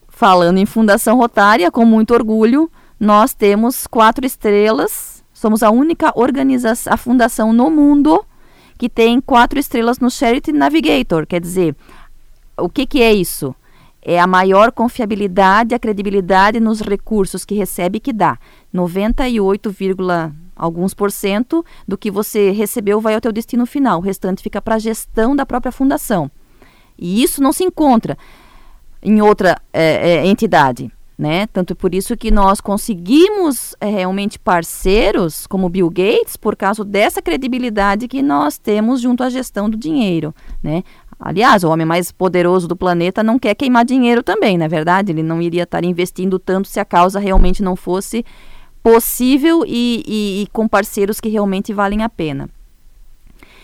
Falando 0.08 0.58
em 0.58 0.66
Fundação 0.66 1.18
Rotária, 1.18 1.72
com 1.72 1.86
muito 1.86 2.14
orgulho, 2.14 2.72
nós 3.00 3.34
temos 3.34 3.88
quatro 3.88 4.26
estrelas. 4.26 5.24
Somos 5.34 5.64
a 5.64 5.72
única 5.72 6.12
organização, 6.16 6.94
a 6.94 6.98
fundação 6.98 7.52
no 7.52 7.70
mundo 7.70 8.24
que 8.78 8.88
tem 8.88 9.20
quatro 9.20 9.60
estrelas 9.60 10.00
no 10.00 10.10
Charity 10.10 10.52
Navigator. 10.52 11.26
Quer 11.26 11.42
dizer, 11.42 11.76
o 12.58 12.70
que, 12.70 12.86
que 12.86 13.02
é 13.02 13.14
isso? 13.14 13.56
É 14.06 14.20
a 14.20 14.28
maior 14.28 14.72
confiabilidade, 14.72 15.74
a 15.74 15.80
credibilidade 15.80 16.60
nos 16.60 16.82
recursos 16.82 17.46
que 17.46 17.56
recebe 17.56 18.00
que 18.00 18.12
dá. 18.12 18.38
98, 18.74 19.74
alguns 20.56 20.94
por 20.94 21.12
cento 21.12 21.66
do 21.88 21.98
que 21.98 22.12
você 22.12 22.52
recebeu 22.52 23.00
vai 23.00 23.16
ao 23.16 23.22
teu 23.22 23.32
destino 23.32 23.66
final. 23.66 24.00
O 24.00 24.04
restante 24.04 24.44
fica 24.44 24.62
para 24.62 24.76
a 24.76 24.80
gestão 24.80 25.36
da 25.36 25.46
própria 25.46 25.72
fundação. 25.72 26.30
E 26.98 27.24
isso 27.24 27.42
não 27.42 27.54
se 27.54 27.64
encontra 27.64 28.18
em 29.02 29.22
outra 29.22 29.58
é, 29.72 30.10
é, 30.12 30.26
entidade. 30.26 30.92
Né? 31.16 31.46
Tanto 31.48 31.76
por 31.76 31.94
isso 31.94 32.18
que 32.18 32.32
nós 32.32 32.60
conseguimos 32.60 33.76
é, 33.80 33.86
realmente 33.86 34.40
parceiros 34.40 35.46
como 35.46 35.70
Bill 35.70 35.88
Gates 35.88 36.36
por 36.36 36.56
causa 36.56 36.84
dessa 36.84 37.22
credibilidade 37.22 38.08
que 38.08 38.24
nós 38.24 38.58
temos 38.58 39.00
junto 39.00 39.24
à 39.24 39.30
gestão 39.30 39.70
do 39.70 39.78
dinheiro, 39.78 40.34
né? 40.62 40.84
Aliás, 41.26 41.64
o 41.64 41.70
homem 41.70 41.86
mais 41.86 42.12
poderoso 42.12 42.68
do 42.68 42.76
planeta 42.76 43.24
não 43.24 43.40
quer 43.40 43.56
queimar 43.56 43.86
dinheiro 43.86 44.22
também, 44.22 44.58
na 44.58 44.66
é 44.66 44.68
verdade? 44.68 45.14
Ele 45.14 45.24
não 45.24 45.42
iria 45.42 45.64
estar 45.64 45.82
investindo 45.86 46.38
tanto 46.38 46.68
se 46.68 46.82
a 46.82 46.86
causa 46.86 47.18
realmente 47.18 47.64
não 47.64 47.78
fosse 47.78 48.26
possível 48.84 49.64
e, 49.66 50.04
e, 50.06 50.42
e 50.44 50.48
com 50.48 50.68
parceiros 50.68 51.22
que 51.22 51.30
realmente 51.30 51.72
valem 51.72 52.04
a 52.04 52.10
pena. 52.10 52.50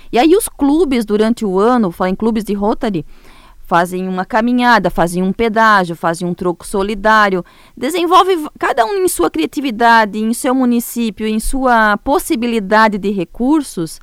E 0.09 0.17
aí 0.17 0.37
os 0.37 0.47
clubes 0.47 1.03
durante 1.03 1.43
o 1.43 1.59
ano, 1.59 1.91
falar 1.91 2.11
em 2.11 2.15
clubes 2.15 2.45
de 2.45 2.53
Rotary, 2.53 3.05
fazem 3.59 4.07
uma 4.07 4.23
caminhada, 4.23 4.89
fazem 4.89 5.21
um 5.21 5.33
pedágio, 5.33 5.97
fazem 5.97 6.25
um 6.25 6.33
troco 6.33 6.65
solidário, 6.65 7.43
desenvolve 7.75 8.37
cada 8.57 8.85
um 8.85 9.03
em 9.03 9.07
sua 9.09 9.29
criatividade, 9.29 10.17
em 10.17 10.33
seu 10.33 10.55
município, 10.55 11.27
em 11.27 11.41
sua 11.41 11.97
possibilidade 11.97 12.97
de 12.97 13.11
recursos, 13.11 13.99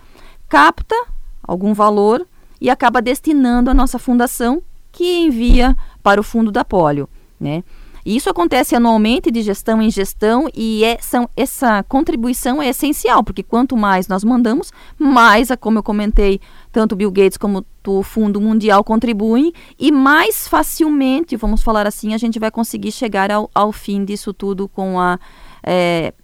capta 0.46 0.94
algum 1.42 1.72
valor 1.72 2.26
e 2.60 2.70
acaba 2.70 3.02
destinando 3.02 3.70
a 3.70 3.74
nossa 3.74 3.98
fundação 3.98 4.62
que 4.92 5.18
envia 5.18 5.76
para 6.02 6.20
o 6.20 6.24
fundo 6.24 6.50
da 6.50 6.64
polio, 6.64 7.08
né? 7.38 7.62
Isso 8.06 8.30
acontece 8.30 8.76
anualmente 8.76 9.32
de 9.32 9.42
gestão 9.42 9.82
em 9.82 9.90
gestão 9.90 10.48
e 10.54 10.84
é, 10.84 10.96
são, 11.00 11.28
essa 11.36 11.82
contribuição 11.82 12.62
é 12.62 12.68
essencial, 12.68 13.24
porque 13.24 13.42
quanto 13.42 13.76
mais 13.76 14.06
nós 14.06 14.22
mandamos, 14.22 14.72
mais, 14.96 15.48
como 15.58 15.80
eu 15.80 15.82
comentei, 15.82 16.40
tanto 16.70 16.94
Bill 16.94 17.10
Gates 17.10 17.36
como 17.36 17.66
o 17.84 18.02
Fundo 18.04 18.40
Mundial 18.40 18.84
contribuem 18.84 19.52
e 19.76 19.90
mais 19.90 20.46
facilmente, 20.46 21.34
vamos 21.34 21.64
falar 21.64 21.84
assim, 21.84 22.14
a 22.14 22.18
gente 22.18 22.38
vai 22.38 22.48
conseguir 22.48 22.92
chegar 22.92 23.28
ao, 23.32 23.50
ao 23.52 23.72
fim 23.72 24.04
disso 24.04 24.32
tudo 24.32 24.68
com 24.68 25.00
a 25.00 25.18
é, 25.64 26.14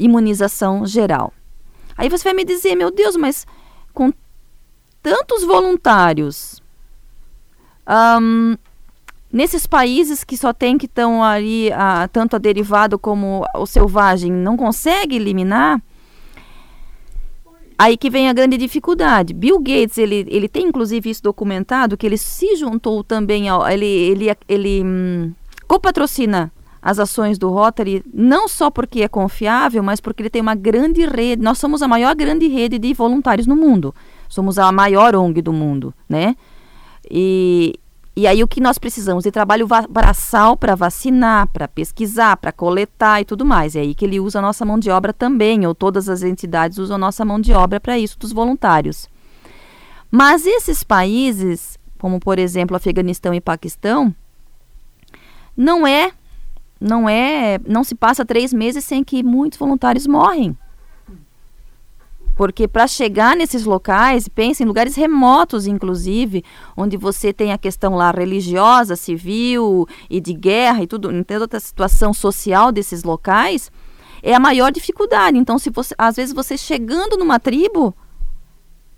imunização 0.00 0.84
geral. 0.84 1.32
Aí 1.96 2.08
você 2.08 2.24
vai 2.24 2.34
me 2.34 2.44
dizer, 2.44 2.74
meu 2.74 2.90
Deus, 2.90 3.14
mas 3.14 3.46
com 3.94 4.12
tantos 5.06 5.44
voluntários, 5.44 6.60
um, 8.20 8.56
Nesses 9.32 9.66
países 9.66 10.24
que 10.24 10.36
só 10.36 10.52
tem 10.52 10.78
que 10.78 10.86
estão 10.86 11.22
ali, 11.22 11.70
a, 11.72 12.08
tanto 12.08 12.36
a 12.36 12.38
derivado 12.38 12.98
como 12.98 13.44
o 13.54 13.66
selvagem, 13.66 14.32
não 14.32 14.56
consegue 14.56 15.16
eliminar, 15.16 15.82
aí 17.76 17.98
que 17.98 18.08
vem 18.08 18.30
a 18.30 18.32
grande 18.32 18.56
dificuldade. 18.56 19.34
Bill 19.34 19.58
Gates, 19.58 19.98
ele, 19.98 20.24
ele 20.28 20.48
tem 20.48 20.66
inclusive 20.68 21.10
isso 21.10 21.22
documentado, 21.22 21.98
que 21.98 22.06
ele 22.06 22.16
se 22.16 22.56
juntou 22.56 23.04
também, 23.04 23.48
ao, 23.48 23.68
ele, 23.68 23.84
ele, 23.84 24.36
ele 24.48 24.82
hum, 24.82 25.32
copatrocina 25.68 26.50
as 26.80 26.98
ações 27.00 27.36
do 27.36 27.50
Rotary, 27.50 28.02
não 28.14 28.46
só 28.46 28.70
porque 28.70 29.02
é 29.02 29.08
confiável, 29.08 29.82
mas 29.82 30.00
porque 30.00 30.22
ele 30.22 30.30
tem 30.30 30.40
uma 30.40 30.54
grande 30.54 31.04
rede. 31.04 31.42
Nós 31.42 31.58
somos 31.58 31.82
a 31.82 31.88
maior 31.88 32.14
grande 32.14 32.46
rede 32.46 32.78
de 32.78 32.94
voluntários 32.94 33.46
no 33.46 33.56
mundo. 33.56 33.92
Somos 34.28 34.58
a 34.58 34.70
maior 34.72 35.14
ONG 35.14 35.40
do 35.42 35.52
mundo, 35.52 35.94
né? 36.08 36.36
E, 37.10 37.78
e 38.16 38.26
aí 38.26 38.42
o 38.42 38.48
que 38.48 38.60
nós 38.60 38.78
precisamos 38.78 39.24
de 39.24 39.30
trabalho 39.30 39.68
braçal 39.88 40.56
para 40.56 40.74
vacinar, 40.74 41.48
para 41.48 41.68
pesquisar, 41.68 42.36
para 42.36 42.52
coletar 42.52 43.20
e 43.20 43.24
tudo 43.24 43.44
mais. 43.44 43.76
É 43.76 43.80
aí 43.80 43.94
que 43.94 44.04
ele 44.04 44.18
usa 44.18 44.38
a 44.38 44.42
nossa 44.42 44.64
mão 44.64 44.78
de 44.78 44.90
obra 44.90 45.12
também, 45.12 45.66
ou 45.66 45.74
todas 45.74 46.08
as 46.08 46.22
entidades 46.22 46.78
usam 46.78 46.96
a 46.96 46.98
nossa 46.98 47.24
mão 47.24 47.40
de 47.40 47.52
obra 47.52 47.78
para 47.78 47.98
isso 47.98 48.18
dos 48.18 48.32
voluntários. 48.32 49.08
Mas 50.10 50.46
esses 50.46 50.82
países, 50.82 51.78
como 51.98 52.18
por 52.18 52.38
exemplo 52.38 52.76
Afeganistão 52.76 53.34
e 53.34 53.40
Paquistão, 53.40 54.14
não 55.56 55.86
é, 55.86 56.12
não 56.80 57.08
é, 57.08 57.58
não 57.66 57.82
se 57.82 57.94
passa 57.94 58.24
três 58.24 58.52
meses 58.52 58.84
sem 58.84 59.02
que 59.02 59.22
muitos 59.22 59.58
voluntários 59.58 60.06
morrem. 60.06 60.56
Porque 62.36 62.68
para 62.68 62.86
chegar 62.86 63.34
nesses 63.34 63.64
locais, 63.64 64.28
pense 64.28 64.62
em 64.62 64.66
lugares 64.66 64.94
remotos, 64.94 65.66
inclusive, 65.66 66.44
onde 66.76 66.98
você 66.98 67.32
tem 67.32 67.50
a 67.50 67.58
questão 67.58 67.94
lá 67.94 68.10
religiosa, 68.10 68.94
civil 68.94 69.88
e 70.10 70.20
de 70.20 70.34
guerra 70.34 70.82
e 70.82 70.86
tudo, 70.86 71.10
em 71.10 71.22
toda 71.22 71.56
a 71.56 71.60
situação 71.60 72.12
social 72.12 72.70
desses 72.70 73.02
locais, 73.02 73.72
é 74.22 74.34
a 74.34 74.40
maior 74.40 74.70
dificuldade. 74.70 75.38
Então, 75.38 75.58
se 75.58 75.70
você, 75.70 75.94
às 75.96 76.16
vezes 76.16 76.34
você 76.34 76.58
chegando 76.58 77.16
numa 77.16 77.40
tribo, 77.40 77.96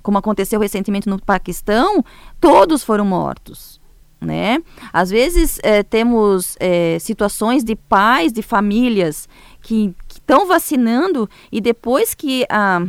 como 0.03 0.19
aconteceu 0.19 0.59
recentemente 0.59 1.09
no 1.09 1.23
Paquistão, 1.23 2.05
todos 2.41 2.83
foram 2.83 3.05
mortos. 3.05 3.81
Né? 4.21 4.59
Às 4.93 5.11
vezes 5.11 5.61
é, 5.63 5.85
temos 5.85 6.57
é, 6.59 6.99
situações 6.99 7.63
de 7.63 7.77
pais, 7.77 8.33
de 8.33 8.43
famílias 8.43 9.29
que 9.63 9.95
estão 10.09 10.45
vacinando 10.45 11.31
e 11.53 11.61
depois 11.61 12.15
que 12.15 12.45
a 12.51 12.83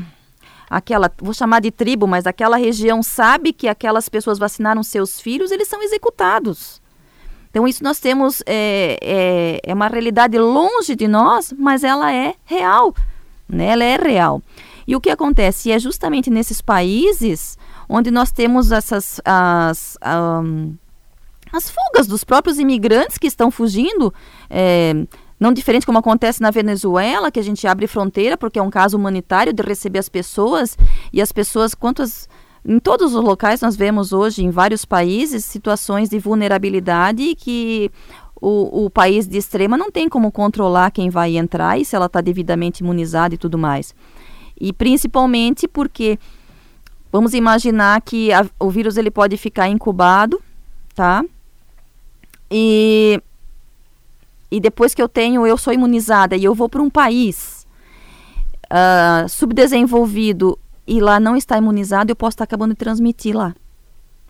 aquela, 0.69 1.12
vou 1.17 1.34
chamar 1.34 1.62
de 1.62 1.71
tribo, 1.71 2.05
mas 2.05 2.27
aquela 2.27 2.58
região 2.58 3.01
sabe 3.01 3.51
que 3.51 3.67
aquelas 3.67 4.08
pessoas 4.08 4.38
vacinaram 4.38 4.84
seus 4.84 5.19
filhos, 5.19 5.51
eles 5.51 5.67
são 5.67 5.82
executados. 5.82 6.82
Então, 7.49 7.67
isso 7.67 7.84
nós 7.84 7.99
temos, 7.99 8.43
é, 8.45 8.97
é, 9.01 9.60
é, 9.63 9.73
uma 9.73 9.88
realidade 9.88 10.38
longe 10.38 10.95
de 10.95 11.08
nós, 11.08 11.51
mas 11.58 11.84
ela 11.84 12.13
é 12.13 12.36
real, 12.45 12.93
né? 13.47 13.65
ela 13.67 13.84
é 13.84 13.95
real. 13.95 14.41
E 14.86 14.95
o 14.95 15.01
que 15.01 15.10
acontece? 15.10 15.71
É 15.71 15.79
justamente 15.79 16.29
nesses 16.29 16.62
países 16.62 17.58
onde 17.88 18.12
nós 18.12 18.32
temos 18.32 18.71
essas 18.71 19.19
as, 19.25 19.97
um, 20.43 20.75
as 21.51 21.69
fugas 21.69 22.08
dos 22.08 22.23
próprios 22.23 22.60
imigrantes 22.60 23.17
que 23.17 23.27
estão 23.27 23.49
fugindo, 23.49 24.13
é, 24.49 24.93
não 25.39 25.54
diferente 25.54 25.86
como 25.86 25.97
acontece 25.97 26.41
na 26.41 26.52
Venezuela, 26.52 27.32
que 27.32 27.39
a 27.39 27.43
gente 27.43 27.65
abre 27.65 27.88
fronteira 27.88 28.38
porque 28.38 28.60
é 28.60 28.62
um 28.62 28.69
caso 28.69 28.97
humanitário 28.97 29.54
de 29.54 29.63
receber 29.63 29.99
as 29.99 30.10
pessoas 30.10 30.78
e 31.13 31.21
as 31.21 31.32
pessoas, 31.32 31.73
quantas 31.73 32.28
em 32.65 32.78
todos 32.78 33.15
os 33.15 33.23
locais 33.23 33.62
nós 33.62 33.75
vemos 33.75 34.12
hoje, 34.12 34.43
em 34.43 34.49
vários 34.49 34.84
países, 34.84 35.45
situações 35.45 36.10
de 36.10 36.19
vulnerabilidade 36.19 37.36
que 37.36 37.89
o, 38.41 38.86
o 38.86 38.89
país 38.89 39.28
de 39.28 39.38
extrema 39.38 39.78
não 39.78 39.89
tem 39.89 40.10
como 40.10 40.32
controlar 40.32 40.91
quem 40.91 41.10
vai 41.10 41.38
entrar 41.38 41.80
e 41.80 41.86
se 41.86 41.95
ela 41.95 42.08
está 42.08 42.21
devidamente 42.21 42.84
imunizada 42.84 43.36
e 43.36 43.38
tudo 43.38 43.58
mais. 43.58 43.95
E 44.60 44.73
principalmente 44.73 45.67
porque 45.67 46.19
vamos 47.12 47.34
imaginar 47.34 48.02
que 48.02 48.32
a, 48.34 48.45
o 48.60 48.69
vírus 48.69 48.97
ele 48.97 49.10
pode 49.10 49.38
ficar 49.38 49.69
incubado, 49.69 50.41
tá? 50.93 51.23
E, 52.52 53.21
e 54.51 54.59
depois 54.59 54.93
que 54.93 55.01
eu 55.01 55.07
tenho, 55.07 55.45
eu 55.45 55.57
sou 55.57 55.73
imunizada 55.73 56.35
e 56.35 56.43
eu 56.43 56.55
vou 56.55 56.67
para 56.67 56.81
um 56.81 56.89
país 56.89 57.67
uh, 58.65 59.27
subdesenvolvido 59.29 60.57
e 60.88 60.99
lá 60.99 61.19
não 61.19 61.35
está 61.35 61.57
imunizado, 61.57 62.12
eu 62.12 62.15
posso 62.15 62.35
estar 62.35 62.45
acabando 62.45 62.71
de 62.71 62.77
transmitir 62.77 63.35
lá. 63.35 63.53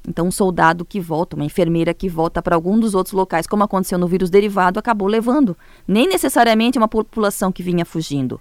Então, 0.07 0.27
um 0.27 0.31
soldado 0.31 0.85
que 0.85 0.99
volta, 0.99 1.35
uma 1.35 1.45
enfermeira 1.45 1.93
que 1.93 2.09
volta 2.09 2.41
para 2.41 2.55
algum 2.55 2.79
dos 2.79 2.95
outros 2.95 3.13
locais, 3.13 3.45
como 3.45 3.63
aconteceu 3.63 3.97
no 3.97 4.07
vírus 4.07 4.29
derivado, 4.29 4.79
acabou 4.79 5.07
levando. 5.07 5.55
Nem 5.87 6.07
necessariamente 6.07 6.77
uma 6.77 6.87
população 6.87 7.51
que 7.51 7.61
vinha 7.61 7.85
fugindo. 7.85 8.39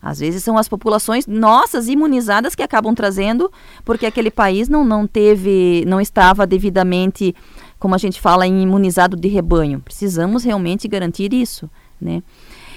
Às 0.00 0.18
vezes 0.18 0.42
são 0.42 0.58
as 0.58 0.68
populações 0.68 1.28
nossas 1.28 1.86
imunizadas 1.86 2.56
que 2.56 2.62
acabam 2.62 2.92
trazendo, 2.92 3.52
porque 3.84 4.06
aquele 4.06 4.32
país 4.32 4.68
não, 4.68 4.84
não 4.84 5.06
teve, 5.06 5.84
não 5.86 6.00
estava 6.00 6.44
devidamente, 6.44 7.34
como 7.82 7.96
a 7.96 7.98
gente 7.98 8.20
fala, 8.20 8.46
em 8.46 8.62
imunizado 8.62 9.16
de 9.16 9.26
rebanho. 9.26 9.80
Precisamos 9.80 10.44
realmente 10.44 10.86
garantir 10.86 11.34
isso, 11.34 11.68
né? 12.00 12.22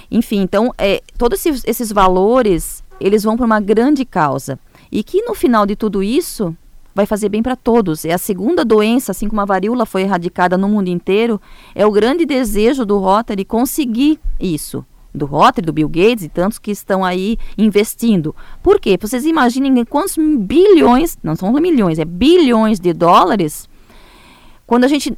Enfim, 0.09 0.41
então, 0.41 0.73
é, 0.79 0.99
todos 1.15 1.45
esses, 1.45 1.63
esses 1.63 1.91
valores, 1.91 2.83
eles 2.99 3.21
vão 3.21 3.37
para 3.37 3.45
uma 3.45 3.59
grande 3.59 4.03
causa. 4.03 4.57
E 4.91 5.03
que 5.03 5.21
no 5.21 5.35
final 5.35 5.63
de 5.67 5.75
tudo 5.75 6.01
isso 6.01 6.57
vai 6.95 7.05
fazer 7.05 7.29
bem 7.29 7.43
para 7.43 7.55
todos. 7.55 8.03
É 8.03 8.13
a 8.13 8.17
segunda 8.17 8.65
doença, 8.65 9.11
assim 9.11 9.29
como 9.29 9.41
a 9.41 9.45
varíola 9.45 9.85
foi 9.85 10.01
erradicada 10.01 10.57
no 10.57 10.67
mundo 10.67 10.87
inteiro, 10.87 11.39
é 11.75 11.85
o 11.85 11.91
grande 11.91 12.25
desejo 12.25 12.83
do 12.83 12.97
Rotary 12.97 13.45
conseguir 13.45 14.19
isso. 14.39 14.83
Do 15.13 15.27
Rotary, 15.27 15.67
do 15.67 15.71
Bill 15.71 15.87
Gates 15.87 16.23
e 16.23 16.29
tantos 16.29 16.57
que 16.57 16.71
estão 16.71 17.05
aí 17.05 17.37
investindo. 17.55 18.35
Por 18.63 18.79
quê? 18.79 18.97
Vocês 18.99 19.23
imaginem 19.23 19.85
quantos 19.85 20.17
bilhões, 20.17 21.15
não 21.21 21.35
são 21.35 21.53
milhões, 21.53 21.99
é 21.99 22.05
bilhões 22.05 22.79
de 22.79 22.91
dólares, 22.91 23.69
quando 24.65 24.83
a 24.83 24.87
gente 24.87 25.17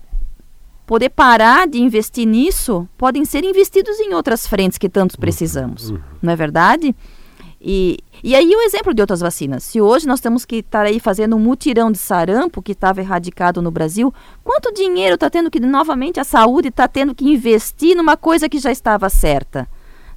poder 0.86 1.10
parar 1.10 1.68
de 1.68 1.80
investir 1.80 2.26
nisso, 2.26 2.88
podem 2.98 3.26
ser 3.26 3.44
investidos 3.44 4.00
em 4.00 4.14
outras 4.14 4.48
frentes 4.48 4.78
que 4.78 4.88
tantos 4.88 5.16
precisamos. 5.16 5.90
Uhum. 5.90 6.00
Não 6.22 6.32
é 6.32 6.36
verdade? 6.36 6.96
E, 7.60 8.00
e 8.24 8.36
aí 8.36 8.56
o 8.56 8.62
exemplo 8.62 8.94
de 8.94 9.02
outras 9.02 9.20
vacinas. 9.20 9.64
Se 9.64 9.82
hoje 9.82 10.08
nós 10.08 10.22
temos 10.22 10.46
que 10.46 10.58
estar 10.58 10.86
aí 10.86 11.00
fazendo 11.00 11.36
um 11.36 11.40
mutirão 11.40 11.92
de 11.92 11.98
sarampo 11.98 12.62
que 12.62 12.72
estava 12.72 13.02
erradicado 13.02 13.62
no 13.62 13.72
Brasil, 13.72 14.14
quanto 14.44 14.74
dinheiro 14.74 15.16
está 15.16 15.30
tendo 15.30 15.50
que, 15.50 15.60
novamente, 15.60 16.20
a 16.20 16.24
saúde 16.24 16.70
está 16.70 16.88
tendo 16.88 17.16
que 17.16 17.26
investir 17.26 17.96
numa 17.98 18.16
coisa 18.16 18.48
que 18.48 18.60
já 18.60 18.72
estava 18.72 19.10
certa? 19.10 19.68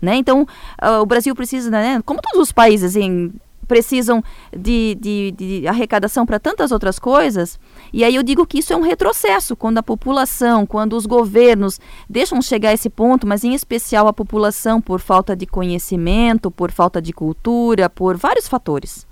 Né? 0.01 0.17
Então, 0.17 0.43
uh, 0.43 1.01
o 1.01 1.07
Brasil 1.07 1.35
precisa, 1.35 1.71
né, 1.71 2.01
como 2.05 2.21
todos 2.23 2.41
os 2.41 2.53
países, 2.53 2.95
em 2.95 3.33
precisam 3.71 4.21
de, 4.53 4.97
de, 5.01 5.31
de 5.31 5.69
arrecadação 5.69 6.27
para 6.27 6.41
tantas 6.41 6.73
outras 6.73 6.99
coisas. 6.99 7.57
E 7.93 8.05
aí 8.05 8.15
eu 8.15 8.23
digo 8.23 8.47
que 8.47 8.59
isso 8.59 8.73
é 8.73 8.77
um 8.77 8.83
retrocesso 8.83 9.57
quando 9.57 9.79
a 9.79 9.83
população, 9.83 10.67
quando 10.67 10.97
os 10.97 11.07
governos 11.07 11.81
deixam 12.09 12.41
chegar 12.41 12.71
a 12.71 12.75
esse 12.75 12.89
ponto, 12.89 13.27
mas 13.27 13.45
em 13.45 13.55
especial 13.55 14.07
a 14.07 14.13
população 14.13 14.81
por 14.81 15.01
falta 15.01 15.35
de 15.35 15.47
conhecimento, 15.47 16.51
por 16.51 16.71
falta 16.71 17.01
de 17.01 17.13
cultura, 17.13 17.91
por 17.91 18.17
vários 18.17 18.49
fatores. 18.49 19.07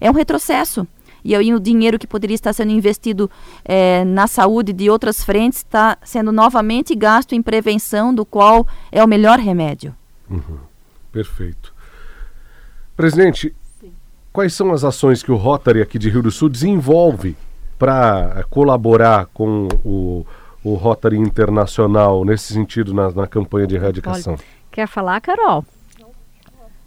É 0.00 0.10
um 0.10 0.14
retrocesso. 0.14 0.86
E 1.24 1.34
aí 1.34 1.52
o 1.52 1.58
dinheiro 1.58 1.98
que 1.98 2.06
poderia 2.06 2.34
estar 2.34 2.52
sendo 2.52 2.70
investido 2.70 3.28
é, 3.64 4.04
na 4.04 4.26
saúde 4.26 4.72
de 4.72 4.88
outras 4.88 5.24
frentes 5.24 5.58
está 5.58 5.98
sendo 6.02 6.30
novamente 6.30 6.94
gasto 6.94 7.34
em 7.34 7.42
prevenção, 7.42 8.14
do 8.14 8.24
qual 8.24 8.66
é 8.92 9.02
o 9.02 9.08
melhor 9.08 9.38
remédio. 9.38 9.94
Uhum. 10.30 10.58
Perfeito. 11.10 11.74
Presidente, 12.96 13.54
Quais 14.38 14.54
são 14.54 14.72
as 14.72 14.84
ações 14.84 15.20
que 15.20 15.32
o 15.32 15.36
Rotary 15.36 15.82
aqui 15.82 15.98
de 15.98 16.08
Rio 16.08 16.22
do 16.22 16.30
Sul 16.30 16.48
desenvolve 16.48 17.36
para 17.78 18.44
colaborar 18.50 19.26
com 19.32 19.68
o, 19.84 20.26
o 20.64 20.74
Rotary 20.74 21.16
Internacional 21.16 22.24
nesse 22.24 22.52
sentido 22.52 22.92
na, 22.92 23.10
na 23.10 23.26
campanha 23.26 23.66
de 23.66 23.76
erradicação? 23.76 24.34
Olha, 24.34 24.42
quer 24.70 24.88
falar, 24.88 25.20
Carol? 25.20 25.64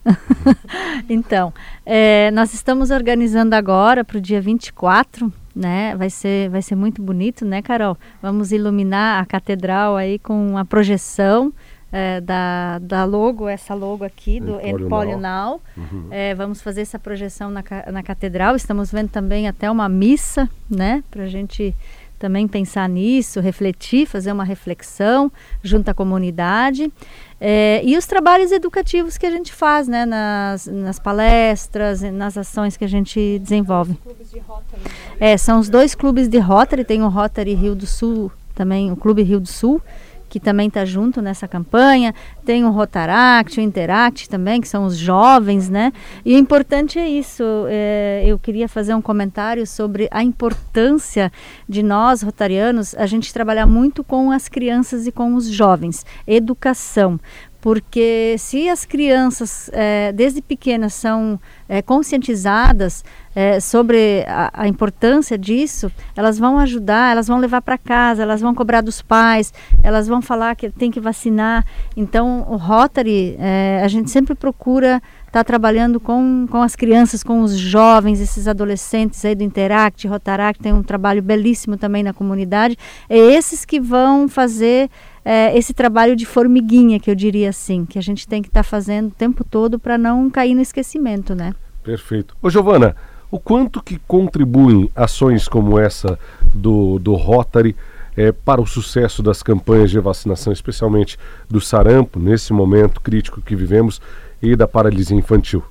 então, 1.08 1.54
é, 1.86 2.32
nós 2.32 2.54
estamos 2.54 2.90
organizando 2.90 3.56
agora 3.56 4.04
para 4.04 4.18
o 4.18 4.22
dia 4.22 4.42
24, 4.42 5.32
né? 5.56 5.96
Vai 5.96 6.10
ser, 6.10 6.50
vai 6.50 6.62
ser 6.62 6.76
muito 6.76 7.02
bonito, 7.02 7.46
né, 7.46 7.62
Carol? 7.62 7.98
Vamos 8.22 8.52
iluminar 8.52 9.22
a 9.22 9.26
catedral 9.26 9.96
aí 9.96 10.18
com 10.18 10.58
a 10.58 10.66
projeção 10.66 11.54
é, 11.92 12.22
da, 12.22 12.80
da 12.80 13.04
logo, 13.04 13.48
essa 13.48 13.74
logo 13.74 14.04
aqui 14.04 14.40
do 14.40 14.60
Emporio 14.66 15.18
Now. 15.18 15.62
Uhum. 15.76 16.08
É, 16.10 16.34
vamos 16.34 16.62
fazer 16.62 16.82
essa 16.82 16.98
projeção 16.98 17.50
na, 17.52 17.64
na 17.92 18.02
catedral. 18.02 18.56
Estamos 18.56 18.92
vendo 18.92 19.10
também 19.10 19.48
até 19.48 19.70
uma 19.70 19.90
missa, 19.90 20.50
né? 20.70 21.04
Para 21.12 21.24
a 21.24 21.28
gente 21.28 21.76
também 22.22 22.48
pensar 22.48 22.88
nisso, 22.88 23.40
refletir, 23.40 24.06
fazer 24.06 24.32
uma 24.32 24.44
reflexão 24.44 25.32
junto 25.64 25.90
à 25.90 25.94
comunidade. 25.94 26.94
É, 27.40 27.82
e 27.84 27.98
os 27.98 28.06
trabalhos 28.06 28.52
educativos 28.52 29.18
que 29.18 29.26
a 29.26 29.32
gente 29.32 29.52
faz, 29.52 29.88
né, 29.88 30.06
nas, 30.06 30.68
nas 30.68 31.00
palestras, 31.00 32.02
nas 32.02 32.38
ações 32.38 32.78
que 32.78 32.86
a 32.86 32.88
gente 32.88 33.40
desenvolve. 33.40 33.98
De 34.32 34.38
Rotary, 34.38 34.84
né? 34.84 35.32
É, 35.32 35.36
são 35.36 35.60
os 35.60 35.68
dois 35.68 35.96
clubes 35.96 36.28
de 36.28 36.38
Rotary, 36.38 36.86
tem 36.86 37.02
o 37.02 37.10
Rotary 37.10 37.56
Rio 37.56 37.74
do 37.74 37.88
Sul, 37.88 38.32
também 38.54 38.92
o 38.92 38.96
Clube 38.96 39.24
Rio 39.24 39.40
do 39.40 39.48
Sul, 39.48 39.82
que 40.32 40.39
também 40.39 40.70
está 40.70 40.86
junto 40.86 41.22
nessa 41.22 41.46
campanha. 41.46 42.15
Tem 42.46 42.63
o 42.63 42.72
Rotaract, 42.72 43.60
o 43.60 43.62
Interact 43.62 44.30
também, 44.30 44.62
que 44.62 44.67
são 44.67 44.86
os 44.86 44.96
jovens, 44.96 45.70
né? 45.70 45.91
E 46.24 46.34
o 46.36 46.38
importante 46.38 46.98
é 46.98 47.06
isso. 47.06 47.44
É, 47.67 48.24
eu 48.26 48.39
queria 48.39 48.70
fazer 48.70 48.96
um 48.96 49.02
comentário 49.02 49.67
sobre 49.67 50.08
a 50.10 50.24
importância 50.24 51.30
de 51.67 51.84
nós, 51.84 52.22
rotarianos, 52.22 52.96
a 52.96 53.06
gente 53.06 53.34
trabalhar 53.34 53.65
muito 53.65 54.06
com 54.06 54.32
as 54.32 54.48
crianças 54.48 55.06
e 55.06 55.12
com 55.12 55.36
os 55.36 55.50
jovens. 55.50 56.06
Educação 56.26 57.20
porque 57.62 58.36
se 58.39 58.67
as 58.67 58.86
crianças 58.86 59.69
é, 59.71 60.12
desde 60.12 60.41
pequenas 60.41 60.95
são 60.95 61.39
é, 61.69 61.80
conscientizadas 61.82 63.06
é, 63.36 63.60
sobre 63.60 64.26
a, 64.28 64.63
a, 64.63 64.67
importância 64.67 65.38
disso, 65.38 65.91
elas 66.17 66.39
vão 66.39 66.58
ajudar, 66.58 67.12
elas 67.12 67.28
vão 67.28 67.38
levar 67.38 67.62
para 67.62 67.78
casa, 67.78 68.24
elas 68.24 68.41
vão 68.41 68.56
cobrar 68.56 68.82
dos 68.82 69.02
pais, 69.02 69.54
elas 69.84 70.08
vão 70.08 70.21
falar 70.24 70.56
que 70.56 70.71
tem 70.71 70.89
que 70.89 71.00
vacinar. 71.00 71.63
Então, 71.95 72.45
o 72.50 72.58
Rotary, 72.58 73.38
a 73.82 73.88
gente 73.88 74.10
sempre 74.10 74.36
procura 74.36 75.02
estar 75.32 75.39
tá 75.39 75.43
trabalhando 75.45 75.97
com, 75.97 76.45
com 76.52 76.62
as 76.62 76.76
crianças, 76.76 77.24
com 77.24 77.41
os 77.41 77.56
jovens, 77.58 78.19
esses 78.19 78.50
adolescentes 78.50 79.24
aí 79.24 79.34
do 79.34 79.43
Interact, 79.43 80.06
Rotaract 80.08 80.62
tem 80.62 80.74
um 80.74 80.84
trabalho 80.84 81.21
belíssimo 81.21 81.78
também 81.78 82.04
na 82.04 82.12
comunidade. 82.12 82.78
É 83.10 83.17
esses 83.17 83.63
que 83.63 83.80
vão 83.80 84.28
fazer 84.28 84.89
é, 85.24 85.58
esse 85.58 85.74
trabalho 85.74 86.16
de 86.16 86.26
formiguinha, 86.26 87.00
que 87.00 87.10
eu 87.10 87.16
diria 87.16 87.50
assim, 87.50 87.86
que 87.86 88.00
a 88.00 88.02
gente 88.02 88.28
tem 88.28 88.42
que 88.42 88.48
estar 88.48 88.64
tá 88.64 88.70
fazendo 88.70 89.08
o 89.08 89.16
tempo 89.16 89.44
todo 89.44 89.80
para 89.80 89.98
não 89.98 90.30
cair 90.30 90.56
no 90.56 90.62
esquecimento, 90.62 91.36
né? 91.36 91.54
Perfeito. 91.84 92.36
Ô 92.42 92.50
Giovana, 92.50 92.96
o 93.30 93.40
quanto 93.40 93.82
que 93.82 94.00
contribuem 94.08 94.90
ações 94.96 95.48
como 95.48 95.80
essa 95.80 96.20
do, 96.54 97.00
do 97.00 97.14
Rotary 97.16 97.76
é, 98.16 98.32
para 98.32 98.62
o 98.62 98.68
sucesso 98.68 99.24
das 99.24 99.42
campanhas 99.42 99.90
de 99.90 100.00
vacinação, 100.00 100.52
especialmente 100.52 101.18
do 101.50 101.62
sarampo, 101.62 102.20
nesse 102.20 102.52
momento 102.52 103.00
crítico 103.00 103.42
que 103.42 103.56
vivemos, 103.56 104.02
e 104.42 104.56
da 104.56 104.68
paralisia 104.68 105.16
infantil? 105.16 105.64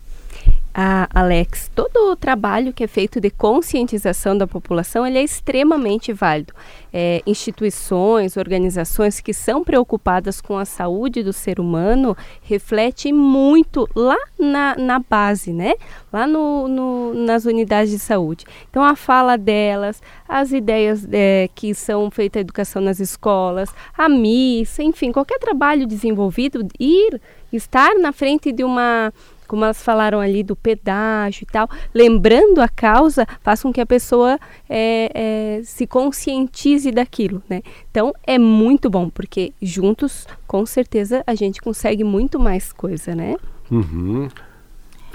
Ah, 0.73 1.09
Alex, 1.13 1.69
todo 1.75 2.13
o 2.13 2.17
trabalho 2.17 2.73
que 2.73 2.85
é 2.85 2.87
feito 2.87 3.21
de 3.21 3.29
conscientização 3.29 4.39
da 4.39 4.47
população 4.47 5.05
ele 5.05 5.19
é 5.19 5.23
extremamente 5.23 6.13
válido. 6.13 6.55
É, 6.93 7.21
instituições, 7.27 8.37
organizações 8.37 9.21
que 9.21 9.35
são 9.35 9.65
preocupadas 9.65 10.41
com 10.41 10.57
a 10.57 10.65
saúde 10.65 11.25
do 11.25 11.33
ser 11.33 11.59
humano 11.59 12.17
refletem 12.43 13.13
muito 13.13 13.89
lá 13.97 14.17
na, 14.39 14.77
na 14.77 14.99
base, 15.01 15.53
né? 15.53 15.75
Lá 16.13 16.25
no, 16.25 16.69
no, 16.69 17.15
nas 17.15 17.47
unidades 17.47 17.91
de 17.91 17.99
saúde. 17.99 18.45
Então, 18.71 18.85
a 18.85 18.95
fala 18.95 19.37
delas, 19.37 20.01
as 20.29 20.53
ideias 20.53 21.07
é, 21.11 21.49
que 21.53 21.75
são 21.75 22.11
feitas 22.13 22.41
a 22.41 22.43
educação 22.43 22.81
nas 22.81 23.01
escolas, 23.01 23.71
a 23.99 24.09
missa, 24.09 24.85
enfim, 24.85 25.11
qualquer 25.11 25.39
trabalho 25.41 25.85
desenvolvido, 25.85 26.67
ir, 26.79 27.21
estar 27.53 27.95
na 27.97 28.13
frente 28.13 28.53
de 28.53 28.63
uma 28.63 29.13
como 29.51 29.65
elas 29.65 29.83
falaram 29.83 30.21
ali 30.21 30.45
do 30.45 30.55
pedágio 30.55 31.43
e 31.43 31.47
tal, 31.53 31.69
lembrando 31.93 32.61
a 32.61 32.69
causa, 32.69 33.27
faz 33.43 33.61
com 33.61 33.73
que 33.73 33.81
a 33.81 33.87
pessoa 33.87 34.39
é, 34.69 35.11
é, 35.13 35.63
se 35.65 35.89
conscientize 35.89 36.93
daquilo, 36.93 37.43
né? 37.51 37.61
Então 37.91 38.15
é 38.25 38.39
muito 38.39 38.89
bom, 38.89 39.11
porque 39.11 39.53
juntos, 39.61 40.25
com 40.47 40.65
certeza, 40.65 41.25
a 41.27 41.35
gente 41.35 41.61
consegue 41.61 42.05
muito 42.05 42.39
mais 42.39 42.73
coisa, 42.73 43.13
né? 43.13 43.35
Uhum. 43.69 44.29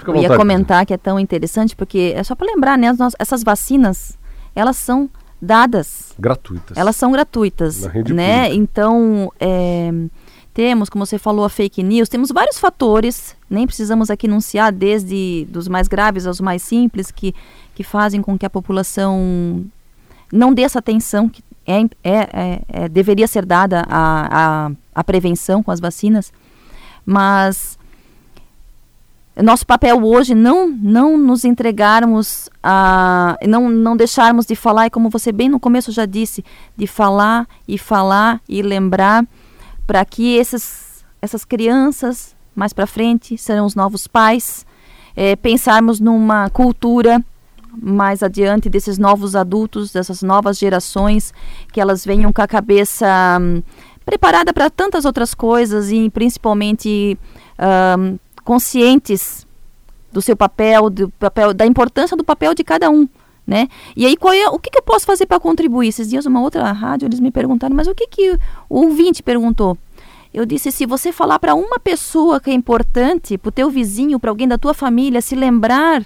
Eu 0.06 0.16
ia 0.16 0.36
comentar 0.36 0.84
que 0.84 0.92
é 0.92 0.98
tão 0.98 1.18
interessante, 1.18 1.74
porque 1.74 2.12
é 2.14 2.22
só 2.22 2.34
para 2.34 2.46
lembrar, 2.46 2.76
né? 2.76 2.88
As, 2.88 3.14
essas 3.18 3.42
vacinas, 3.42 4.18
elas 4.54 4.76
são 4.76 5.08
dadas. 5.40 6.12
Gratuitas. 6.18 6.76
Elas 6.76 6.94
são 6.94 7.10
gratuitas, 7.10 7.84
né? 7.84 7.90
Pública. 7.90 8.54
Então, 8.54 9.32
é, 9.40 9.90
temos, 10.56 10.88
como 10.88 11.04
você 11.04 11.18
falou, 11.18 11.44
a 11.44 11.50
fake 11.50 11.82
news, 11.82 12.08
temos 12.08 12.30
vários 12.30 12.58
fatores, 12.58 13.36
nem 13.48 13.66
precisamos 13.66 14.08
aqui 14.10 14.26
enunciar, 14.26 14.72
desde 14.72 15.46
dos 15.50 15.68
mais 15.68 15.86
graves 15.86 16.26
aos 16.26 16.40
mais 16.40 16.62
simples, 16.62 17.10
que, 17.10 17.34
que 17.74 17.84
fazem 17.84 18.22
com 18.22 18.38
que 18.38 18.46
a 18.46 18.48
população 18.48 19.66
não 20.32 20.54
dê 20.54 20.62
essa 20.62 20.78
atenção 20.78 21.28
que 21.28 21.44
é, 21.66 21.82
é, 21.82 21.90
é, 22.02 22.62
é 22.68 22.88
deveria 22.88 23.28
ser 23.28 23.44
dada 23.44 23.84
à, 23.86 24.66
à, 24.66 24.70
à 24.94 25.04
prevenção 25.04 25.62
com 25.62 25.70
as 25.70 25.78
vacinas. 25.78 26.32
Mas 27.04 27.78
nosso 29.36 29.66
papel 29.66 30.02
hoje 30.02 30.34
não 30.34 30.70
não 30.70 31.18
nos 31.18 31.44
entregarmos 31.44 32.48
a 32.62 33.36
não 33.46 33.68
não 33.68 33.94
deixarmos 33.94 34.46
de 34.46 34.56
falar 34.56 34.86
e 34.86 34.90
como 34.90 35.10
você 35.10 35.30
bem 35.30 35.50
no 35.50 35.60
começo 35.60 35.92
já 35.92 36.06
disse 36.06 36.42
de 36.74 36.86
falar 36.86 37.46
e 37.68 37.76
falar 37.76 38.40
e 38.48 38.62
lembrar 38.62 39.26
para 39.86 40.04
que 40.04 40.36
esses, 40.36 41.04
essas 41.20 41.44
crianças 41.44 42.34
mais 42.54 42.72
para 42.72 42.86
frente 42.86 43.36
serão 43.36 43.66
os 43.66 43.74
novos 43.74 44.06
pais, 44.06 44.66
é, 45.14 45.36
pensarmos 45.36 46.00
numa 46.00 46.48
cultura 46.50 47.22
mais 47.80 48.22
adiante 48.22 48.70
desses 48.70 48.96
novos 48.96 49.36
adultos, 49.36 49.92
dessas 49.92 50.22
novas 50.22 50.58
gerações, 50.58 51.32
que 51.72 51.80
elas 51.80 52.04
venham 52.04 52.32
com 52.32 52.40
a 52.40 52.46
cabeça 52.46 53.06
hum, 53.40 53.62
preparada 54.04 54.52
para 54.52 54.70
tantas 54.70 55.04
outras 55.04 55.34
coisas 55.34 55.90
e 55.90 56.08
principalmente 56.08 57.18
hum, 57.98 58.18
conscientes 58.44 59.46
do 60.10 60.22
seu 60.22 60.36
papel, 60.36 60.88
do 60.88 61.10
papel, 61.10 61.52
da 61.52 61.66
importância 61.66 62.16
do 62.16 62.24
papel 62.24 62.54
de 62.54 62.64
cada 62.64 62.88
um. 62.88 63.06
Né? 63.46 63.68
E 63.94 64.04
aí, 64.04 64.16
qual 64.16 64.34
é, 64.34 64.48
o 64.48 64.58
que, 64.58 64.70
que 64.70 64.78
eu 64.78 64.82
posso 64.82 65.06
fazer 65.06 65.24
para 65.26 65.38
contribuir? 65.38 65.88
Esses 65.88 66.08
dias, 66.08 66.26
uma 66.26 66.40
outra 66.40 66.72
rádio, 66.72 67.06
eles 67.06 67.20
me 67.20 67.30
perguntaram, 67.30 67.76
mas 67.76 67.86
o 67.86 67.94
que, 67.94 68.08
que 68.08 68.32
o 68.68 68.80
ouvinte 68.80 69.22
perguntou? 69.22 69.78
Eu 70.34 70.44
disse, 70.44 70.72
se 70.72 70.84
você 70.84 71.12
falar 71.12 71.38
para 71.38 71.54
uma 71.54 71.78
pessoa 71.78 72.40
que 72.40 72.50
é 72.50 72.52
importante, 72.52 73.38
para 73.38 73.48
o 73.48 73.52
teu 73.52 73.70
vizinho, 73.70 74.18
para 74.18 74.30
alguém 74.30 74.48
da 74.48 74.58
tua 74.58 74.74
família, 74.74 75.22
se 75.22 75.36
lembrar, 75.36 76.04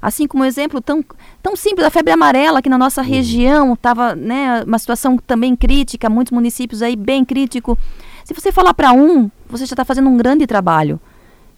assim 0.00 0.26
como 0.26 0.44
um 0.44 0.46
exemplo 0.46 0.80
tão, 0.80 1.04
tão 1.42 1.56
simples 1.56 1.84
da 1.84 1.90
febre 1.90 2.12
amarela, 2.12 2.62
que 2.62 2.68
na 2.68 2.78
nossa 2.78 3.00
uhum. 3.00 3.08
região 3.08 3.72
estava 3.72 4.14
né, 4.14 4.62
uma 4.64 4.78
situação 4.78 5.16
também 5.16 5.56
crítica, 5.56 6.08
muitos 6.10 6.30
municípios 6.30 6.82
aí 6.82 6.94
bem 6.94 7.24
crítico. 7.24 7.76
Se 8.24 8.34
você 8.34 8.52
falar 8.52 8.74
para 8.74 8.92
um, 8.92 9.30
você 9.48 9.64
já 9.66 9.72
está 9.72 9.84
fazendo 9.84 10.08
um 10.08 10.16
grande 10.16 10.46
trabalho, 10.46 11.00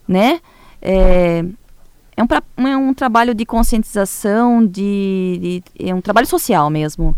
né? 0.06 0.40
É, 0.80 1.44
é 2.18 2.22
um, 2.22 2.66
é 2.66 2.76
um 2.76 2.92
trabalho 2.92 3.32
de 3.32 3.46
conscientização, 3.46 4.66
de, 4.66 5.62
de, 5.78 5.88
é 5.88 5.94
um 5.94 6.00
trabalho 6.00 6.26
social 6.26 6.68
mesmo. 6.68 7.16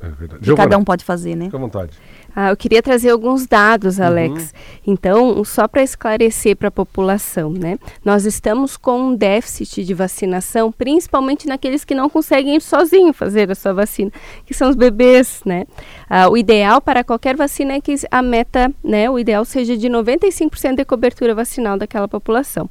É 0.00 0.08
verdade. 0.08 0.42
Que 0.42 0.54
cada 0.54 0.78
um 0.78 0.84
pode 0.84 1.04
fazer, 1.04 1.34
né? 1.34 1.46
Fique 1.46 1.56
à 1.56 1.58
vontade. 1.58 1.90
Ah, 2.34 2.50
eu 2.50 2.56
queria 2.56 2.80
trazer 2.80 3.10
alguns 3.10 3.46
dados, 3.46 3.98
uhum. 3.98 4.04
Alex. 4.04 4.42
Uhum. 4.42 4.48
Então, 4.86 5.44
só 5.44 5.66
para 5.66 5.82
esclarecer 5.82 6.56
para 6.56 6.68
a 6.68 6.70
população, 6.70 7.50
né? 7.50 7.78
Nós 8.04 8.24
estamos 8.24 8.76
com 8.76 9.08
um 9.08 9.14
déficit 9.14 9.84
de 9.84 9.92
vacinação, 9.92 10.70
principalmente 10.70 11.48
naqueles 11.48 11.84
que 11.84 11.96
não 11.96 12.08
conseguem 12.08 12.54
ir 12.56 12.62
sozinho 12.62 13.12
fazer 13.12 13.50
a 13.50 13.54
sua 13.56 13.74
vacina, 13.74 14.12
que 14.46 14.54
são 14.54 14.70
os 14.70 14.76
bebês, 14.76 15.42
né? 15.44 15.66
Ah, 16.08 16.28
o 16.28 16.36
ideal 16.38 16.80
para 16.80 17.02
qualquer 17.02 17.36
vacina 17.36 17.74
é 17.74 17.80
que 17.80 17.96
a 18.10 18.22
meta, 18.22 18.72
né? 18.84 19.10
O 19.10 19.18
ideal 19.18 19.44
seja 19.44 19.76
de 19.76 19.88
95% 19.88 20.76
de 20.76 20.84
cobertura 20.84 21.34
vacinal 21.34 21.76
daquela 21.76 22.06
população. 22.06 22.70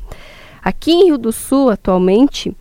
Aqui 0.61 0.91
em 0.91 1.05
Rio 1.05 1.17
do 1.17 1.31
Sul, 1.31 1.69
atualmente, 1.69 2.49
uh, 2.49 2.55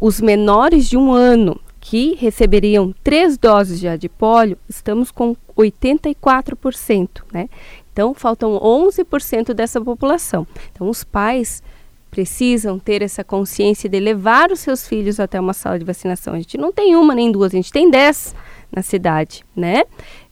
os 0.00 0.20
menores 0.20 0.88
de 0.88 0.96
um 0.96 1.12
ano 1.12 1.60
que 1.80 2.14
receberiam 2.14 2.94
três 3.02 3.36
doses 3.36 3.80
de 3.80 4.08
pólio, 4.08 4.56
estamos 4.68 5.10
com 5.10 5.34
84%, 5.56 7.22
né? 7.32 7.48
Então, 7.92 8.14
faltam 8.14 8.52
11% 8.58 9.52
dessa 9.52 9.80
população. 9.80 10.46
Então, 10.72 10.88
os 10.88 11.04
pais 11.04 11.62
precisam 12.10 12.78
ter 12.78 13.02
essa 13.02 13.24
consciência 13.24 13.88
de 13.88 13.98
levar 13.98 14.52
os 14.52 14.60
seus 14.60 14.86
filhos 14.86 15.18
até 15.18 15.40
uma 15.40 15.52
sala 15.52 15.78
de 15.78 15.84
vacinação. 15.84 16.34
A 16.34 16.38
gente 16.38 16.56
não 16.56 16.72
tem 16.72 16.94
uma 16.94 17.14
nem 17.14 17.32
duas, 17.32 17.52
a 17.52 17.56
gente 17.56 17.72
tem 17.72 17.90
dez 17.90 18.34
na 18.70 18.82
cidade, 18.82 19.44
né? 19.56 19.84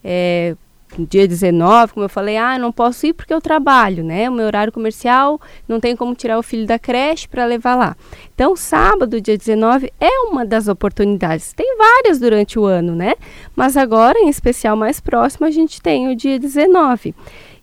É, 0.03 0.55
dia 0.99 1.27
19, 1.27 1.93
como 1.93 2.05
eu 2.05 2.09
falei, 2.09 2.37
ah, 2.37 2.57
não 2.57 2.71
posso 2.71 3.05
ir 3.05 3.13
porque 3.13 3.33
eu 3.33 3.41
trabalho, 3.41 4.03
né? 4.03 4.29
O 4.29 4.33
meu 4.33 4.45
horário 4.45 4.73
comercial 4.73 5.39
não 5.67 5.79
tem 5.79 5.95
como 5.95 6.13
tirar 6.13 6.37
o 6.37 6.43
filho 6.43 6.65
da 6.65 6.77
creche 6.77 7.27
para 7.27 7.45
levar 7.45 7.75
lá. 7.75 7.95
Então, 8.33 8.55
sábado, 8.55 9.21
dia 9.21 9.37
19, 9.37 9.91
é 9.99 10.19
uma 10.27 10.45
das 10.45 10.67
oportunidades. 10.67 11.53
Tem 11.53 11.77
várias 11.77 12.19
durante 12.19 12.59
o 12.59 12.65
ano, 12.65 12.95
né? 12.95 13.13
Mas 13.55 13.77
agora, 13.77 14.19
em 14.19 14.29
especial 14.29 14.75
mais 14.75 14.99
próximo, 14.99 15.45
a 15.45 15.51
gente 15.51 15.81
tem 15.81 16.11
o 16.11 16.15
dia 16.15 16.37
19. 16.37 17.15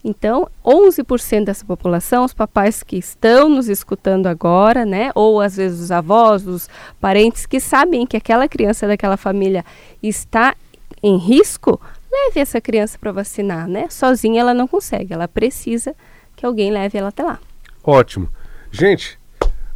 Então, 0.05 0.49
11% 0.65 1.45
dessa 1.45 1.65
população, 1.65 2.25
os 2.25 2.33
papais 2.33 2.83
que 2.83 2.97
estão 2.97 3.49
nos 3.49 3.69
escutando 3.69 4.27
agora, 4.29 4.87
né, 4.87 5.11
ou 5.15 5.41
às 5.41 5.57
vezes 5.57 5.81
os 5.81 5.91
avós, 5.91 6.47
os 6.47 6.69
parentes 7.01 7.47
que 7.47 7.59
sabem 7.59 8.07
que 8.07 8.17
aquela 8.17 8.49
criança 8.49 8.87
daquela 8.87 9.17
família 9.17 9.65
está 10.01 10.55
em 11.03 11.17
risco, 11.17 11.81
leve 12.11 12.41
essa 12.41 12.61
criança 12.61 12.99
para 12.99 13.13
vacinar, 13.13 13.69
né? 13.69 13.87
Sozinha 13.91 14.41
ela 14.41 14.55
não 14.55 14.67
consegue, 14.67 15.13
ela 15.13 15.29
precisa 15.29 15.95
que 16.35 16.45
alguém 16.47 16.71
leve 16.71 16.99
ela 16.99 17.09
até 17.09 17.23
lá. 17.23 17.39
Ótimo. 17.83 18.29
Gente, 18.71 19.19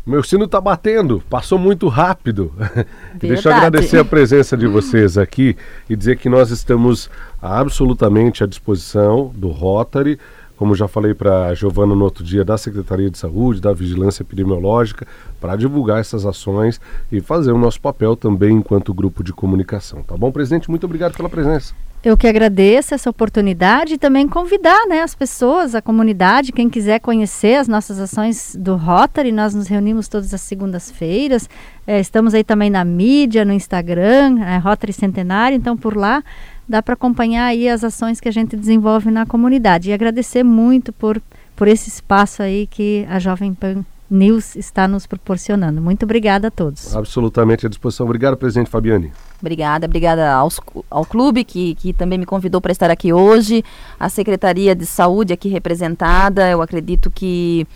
meu 0.04 0.22
sino 0.22 0.44
está 0.44 0.60
batendo, 0.60 1.22
passou 1.28 1.58
muito 1.58 1.88
rápido. 1.88 2.52
Deixa 3.14 3.48
eu 3.48 3.54
agradecer 3.54 3.98
a 3.98 4.04
presença 4.04 4.56
de 4.56 4.66
vocês 4.68 5.16
aqui 5.16 5.56
e 5.88 5.96
dizer 5.96 6.18
que 6.18 6.28
nós 6.28 6.50
estamos 6.50 7.10
absolutamente 7.40 8.42
à 8.42 8.46
disposição 8.46 9.32
do 9.34 9.48
Rotary 9.48 10.18
como 10.62 10.76
já 10.76 10.86
falei 10.86 11.12
para 11.12 11.46
a 11.46 11.54
Giovana 11.54 11.92
no 11.92 12.04
outro 12.04 12.22
dia, 12.22 12.44
da 12.44 12.56
Secretaria 12.56 13.10
de 13.10 13.18
Saúde, 13.18 13.60
da 13.60 13.72
Vigilância 13.72 14.22
Epidemiológica, 14.22 15.04
para 15.40 15.56
divulgar 15.56 15.98
essas 15.98 16.24
ações 16.24 16.80
e 17.10 17.20
fazer 17.20 17.50
o 17.50 17.58
nosso 17.58 17.80
papel 17.80 18.14
também 18.14 18.58
enquanto 18.58 18.94
grupo 18.94 19.24
de 19.24 19.32
comunicação. 19.32 20.04
Tá 20.04 20.16
bom, 20.16 20.30
presidente? 20.30 20.70
Muito 20.70 20.84
obrigado 20.84 21.16
pela 21.16 21.28
presença. 21.28 21.74
Eu 22.04 22.16
que 22.16 22.26
agradeço 22.26 22.94
essa 22.94 23.08
oportunidade 23.08 23.94
e 23.94 23.98
também 23.98 24.26
convidar 24.26 24.88
né, 24.88 25.02
as 25.02 25.14
pessoas, 25.14 25.72
a 25.72 25.80
comunidade, 25.80 26.50
quem 26.50 26.68
quiser 26.68 26.98
conhecer 26.98 27.54
as 27.54 27.68
nossas 27.68 28.00
ações 28.00 28.56
do 28.58 28.74
Rotary, 28.74 29.30
nós 29.30 29.54
nos 29.54 29.68
reunimos 29.68 30.08
todas 30.08 30.34
as 30.34 30.40
segundas-feiras, 30.40 31.48
é, 31.86 32.00
estamos 32.00 32.34
aí 32.34 32.42
também 32.42 32.70
na 32.70 32.84
mídia, 32.84 33.44
no 33.44 33.52
Instagram, 33.52 34.42
é, 34.42 34.58
Rotary 34.58 34.92
Centenário, 34.92 35.56
então 35.56 35.76
por 35.76 35.96
lá 35.96 36.24
dá 36.68 36.82
para 36.82 36.94
acompanhar 36.94 37.44
aí 37.44 37.68
as 37.68 37.84
ações 37.84 38.20
que 38.20 38.28
a 38.28 38.32
gente 38.32 38.56
desenvolve 38.56 39.08
na 39.08 39.24
comunidade. 39.24 39.90
E 39.90 39.92
agradecer 39.92 40.42
muito 40.42 40.92
por, 40.92 41.22
por 41.54 41.68
esse 41.68 41.88
espaço 41.88 42.42
aí 42.42 42.66
que 42.66 43.06
a 43.08 43.20
Jovem 43.20 43.54
Pan 43.54 43.84
News 44.12 44.56
está 44.56 44.86
nos 44.86 45.06
proporcionando. 45.06 45.80
Muito 45.80 46.04
obrigada 46.04 46.48
a 46.48 46.50
todos. 46.50 46.94
Absolutamente 46.94 47.66
à 47.66 47.68
disposição. 47.68 48.06
Obrigado, 48.06 48.36
presidente 48.36 48.68
Fabiane. 48.68 49.12
Obrigada, 49.40 49.86
obrigada 49.86 50.32
aos, 50.32 50.60
ao 50.90 51.04
clube 51.04 51.44
que, 51.44 51.74
que 51.76 51.92
também 51.92 52.18
me 52.18 52.26
convidou 52.26 52.60
para 52.60 52.72
estar 52.72 52.90
aqui 52.90 53.12
hoje, 53.12 53.64
a 53.98 54.08
Secretaria 54.08 54.74
de 54.74 54.86
Saúde 54.86 55.32
aqui 55.32 55.48
representada. 55.48 56.48
Eu 56.48 56.60
acredito 56.60 57.10
que 57.10 57.66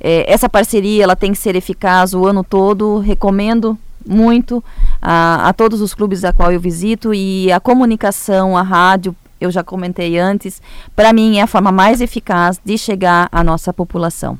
é, 0.00 0.32
essa 0.32 0.48
parceria 0.48 1.04
ela 1.04 1.16
tem 1.16 1.32
que 1.32 1.38
ser 1.38 1.56
eficaz 1.56 2.14
o 2.14 2.24
ano 2.24 2.44
todo. 2.44 2.98
Recomendo 2.98 3.76
muito 4.06 4.62
a, 5.02 5.48
a 5.48 5.52
todos 5.52 5.80
os 5.80 5.92
clubes 5.92 6.24
a 6.24 6.32
qual 6.32 6.52
eu 6.52 6.60
visito 6.60 7.12
e 7.12 7.50
a 7.52 7.60
comunicação, 7.60 8.56
a 8.56 8.62
rádio 8.62 9.14
eu 9.40 9.50
já 9.50 9.64
comentei 9.64 10.18
antes, 10.18 10.60
para 10.94 11.12
mim 11.12 11.38
é 11.38 11.42
a 11.42 11.46
forma 11.46 11.72
mais 11.72 12.00
eficaz 12.00 12.60
de 12.62 12.76
chegar 12.76 13.28
à 13.32 13.42
nossa 13.42 13.72
população. 13.72 14.38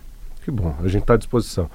Que 0.51 0.57
bom, 0.57 0.75
a 0.81 0.89
gente 0.89 1.03
está 1.03 1.15
à 1.15 1.17
disposição. 1.17 1.71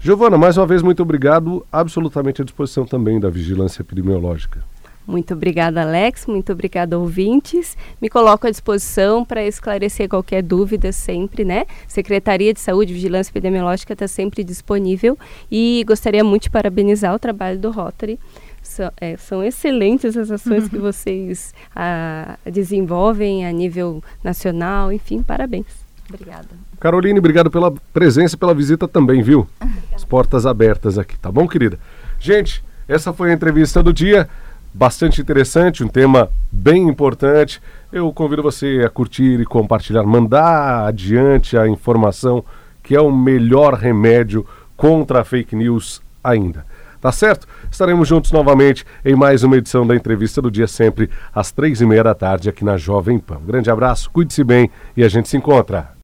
Giovana, 0.00 0.38
mais 0.38 0.56
uma 0.56 0.64
vez, 0.64 0.80
muito 0.80 1.02
obrigado. 1.02 1.66
Absolutamente 1.72 2.40
à 2.40 2.44
disposição 2.44 2.86
também 2.86 3.18
da 3.18 3.28
Vigilância 3.28 3.82
Epidemiológica. 3.82 4.62
Muito 5.04 5.34
obrigada, 5.34 5.82
Alex. 5.82 6.24
Muito 6.26 6.52
obrigada, 6.52 6.96
ouvintes. 6.96 7.76
Me 8.00 8.08
coloco 8.08 8.46
à 8.46 8.50
disposição 8.50 9.24
para 9.24 9.44
esclarecer 9.44 10.08
qualquer 10.08 10.40
dúvida 10.40 10.92
sempre, 10.92 11.44
né? 11.44 11.66
Secretaria 11.88 12.54
de 12.54 12.60
Saúde 12.60 12.92
e 12.92 12.94
Vigilância 12.94 13.32
Epidemiológica 13.32 13.94
está 13.94 14.06
sempre 14.06 14.44
disponível 14.44 15.18
e 15.50 15.82
gostaria 15.84 16.22
muito 16.22 16.44
de 16.44 16.50
parabenizar 16.50 17.12
o 17.12 17.18
trabalho 17.18 17.58
do 17.58 17.72
Rotary. 17.72 18.20
São, 18.62 18.92
é, 19.00 19.16
são 19.16 19.42
excelentes 19.42 20.16
as 20.16 20.30
ações 20.30 20.62
uhum. 20.62 20.68
que 20.68 20.78
vocês 20.78 21.52
a, 21.74 22.38
desenvolvem 22.44 23.44
a 23.44 23.50
nível 23.50 24.00
nacional. 24.22 24.92
Enfim, 24.92 25.24
parabéns. 25.24 25.85
Obrigada. 26.08 26.48
Caroline, 26.78 27.18
obrigado 27.18 27.50
pela 27.50 27.70
presença 27.92 28.36
e 28.36 28.38
pela 28.38 28.54
visita 28.54 28.86
também, 28.86 29.22
viu? 29.22 29.46
As 29.94 30.04
portas 30.04 30.46
abertas 30.46 30.98
aqui, 30.98 31.18
tá 31.18 31.30
bom, 31.30 31.48
querida? 31.48 31.78
Gente, 32.18 32.62
essa 32.88 33.12
foi 33.12 33.30
a 33.30 33.34
entrevista 33.34 33.82
do 33.82 33.92
dia 33.92 34.28
bastante 34.72 35.20
interessante, 35.20 35.82
um 35.82 35.88
tema 35.88 36.28
bem 36.52 36.88
importante. 36.88 37.60
Eu 37.90 38.12
convido 38.12 38.42
você 38.42 38.82
a 38.84 38.90
curtir 38.90 39.40
e 39.40 39.44
compartilhar, 39.44 40.04
mandar 40.04 40.86
adiante 40.86 41.56
a 41.56 41.66
informação 41.66 42.44
que 42.82 42.94
é 42.94 43.00
o 43.00 43.10
melhor 43.10 43.74
remédio 43.74 44.46
contra 44.76 45.22
a 45.22 45.24
fake 45.24 45.56
news 45.56 46.00
ainda. 46.22 46.64
Tá 47.00 47.12
certo? 47.12 47.46
Estaremos 47.70 48.08
juntos 48.08 48.32
novamente 48.32 48.84
em 49.04 49.14
mais 49.14 49.42
uma 49.42 49.56
edição 49.56 49.86
da 49.86 49.94
entrevista 49.94 50.40
do 50.40 50.50
dia, 50.50 50.66
sempre 50.66 51.10
às 51.34 51.52
três 51.52 51.80
e 51.80 51.86
meia 51.86 52.02
da 52.02 52.14
tarde 52.14 52.48
aqui 52.48 52.64
na 52.64 52.76
Jovem 52.76 53.18
Pan. 53.18 53.38
Um 53.38 53.46
grande 53.46 53.70
abraço, 53.70 54.10
cuide-se 54.10 54.42
bem 54.42 54.70
e 54.96 55.04
a 55.04 55.08
gente 55.08 55.28
se 55.28 55.36
encontra. 55.36 55.94